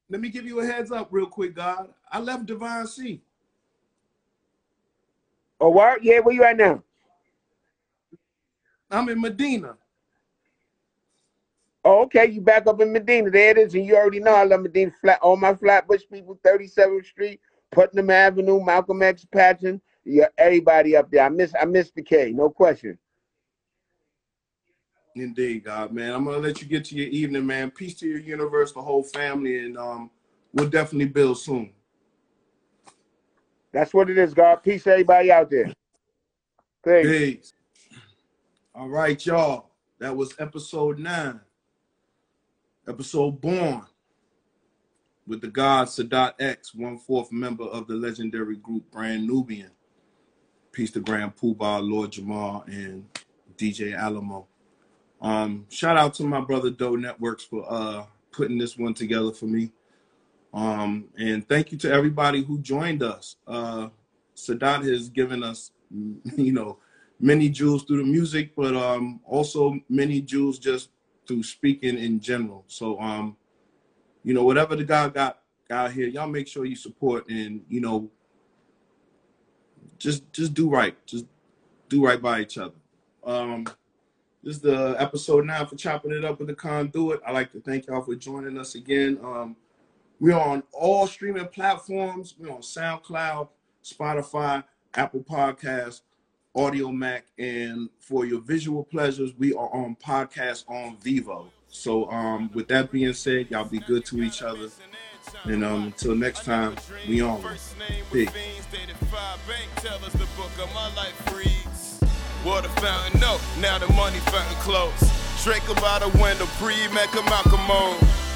[0.10, 1.90] let me give you a heads up real quick, God.
[2.12, 3.22] I left Divine C.
[5.62, 6.04] Oh, what?
[6.04, 6.84] Yeah, where you at now?
[8.90, 9.76] I'm in Medina.
[11.86, 12.26] Oh, okay.
[12.26, 13.30] You back up in Medina.
[13.30, 13.76] There it is.
[13.76, 14.92] And you already know I love Medina.
[15.00, 17.40] Flat all my Flatbush people, 37th Street,
[17.72, 19.82] Putnam Avenue, Malcolm X Patchen.
[20.04, 21.26] Yeah, everybody up there.
[21.26, 22.98] I miss I miss the K, no question.
[25.16, 26.14] Indeed, God, man.
[26.14, 27.72] I'm gonna let you get to your evening, man.
[27.72, 30.10] Peace to your universe, the whole family, and um,
[30.54, 31.72] we'll definitely build soon.
[33.72, 34.58] That's what it is, God.
[34.64, 35.72] Peace, everybody out there.
[36.84, 37.08] Peace.
[37.08, 37.54] Peace.
[38.74, 39.70] All right, y'all.
[40.00, 41.42] That was episode nine.
[42.88, 43.86] Episode born
[45.30, 49.70] with the God Sadat X, one fourth member of the legendary group Brand Nubian.
[50.72, 53.06] Peace to Grand Puba, Lord Jamar, and
[53.56, 54.48] DJ Alamo.
[55.22, 59.46] Um, shout out to my brother Doe Networks for uh, putting this one together for
[59.46, 59.72] me.
[60.52, 63.36] Um, and thank you to everybody who joined us.
[63.48, 63.90] Uh,
[64.36, 66.80] Sadat has given us, you know,
[67.20, 70.90] many jewels through the music, but um, also many jewels just
[71.28, 72.64] through speaking in general.
[72.66, 73.38] So, um,
[74.24, 75.40] you know, whatever the guy got
[75.70, 78.10] out here, y'all make sure you support and you know,
[79.98, 81.26] just just do right, just
[81.88, 82.76] do right by each other.
[83.24, 83.66] Um,
[84.44, 87.22] this is the episode nine for chopping it up with the conduit.
[87.26, 89.20] I'd like to thank y'all for joining us again.
[89.24, 89.56] Um,
[90.20, 92.36] we're on all streaming platforms.
[92.38, 93.50] We're on SoundCloud,
[93.84, 94.64] Spotify,
[94.94, 96.02] Apple Podcasts,
[96.56, 101.52] Audiomack, and for your visual pleasures, we are on podcast on Vivo.
[101.70, 104.70] So, um, with that being said, y'all be good to each other.
[105.44, 106.76] And um, until next time,
[107.08, 107.42] we on.
[112.46, 114.56] Water fountain, no, now the money fountain.
[115.44, 117.62] Drink about a window, breathe, make a Malcolm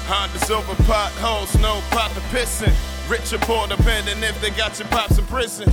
[0.06, 1.54] Honda's over potholes,
[4.22, 5.72] if they got your pops in prison.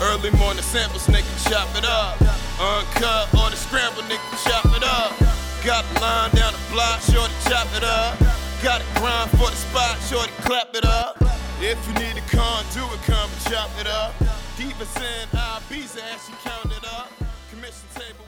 [0.00, 2.20] Early morning samples, nigga, chop it up.
[2.60, 5.47] Uncut or the scramble, nigga, chop it up.
[5.68, 8.18] Got a line down the block, shorty, chop it up.
[8.62, 11.20] Got a grind for the spot, shorty, clap it up.
[11.60, 14.14] If you need a con, do it, come and chop it up.
[14.56, 17.12] Deep in IB's ass, she count it up
[17.50, 18.27] Commission table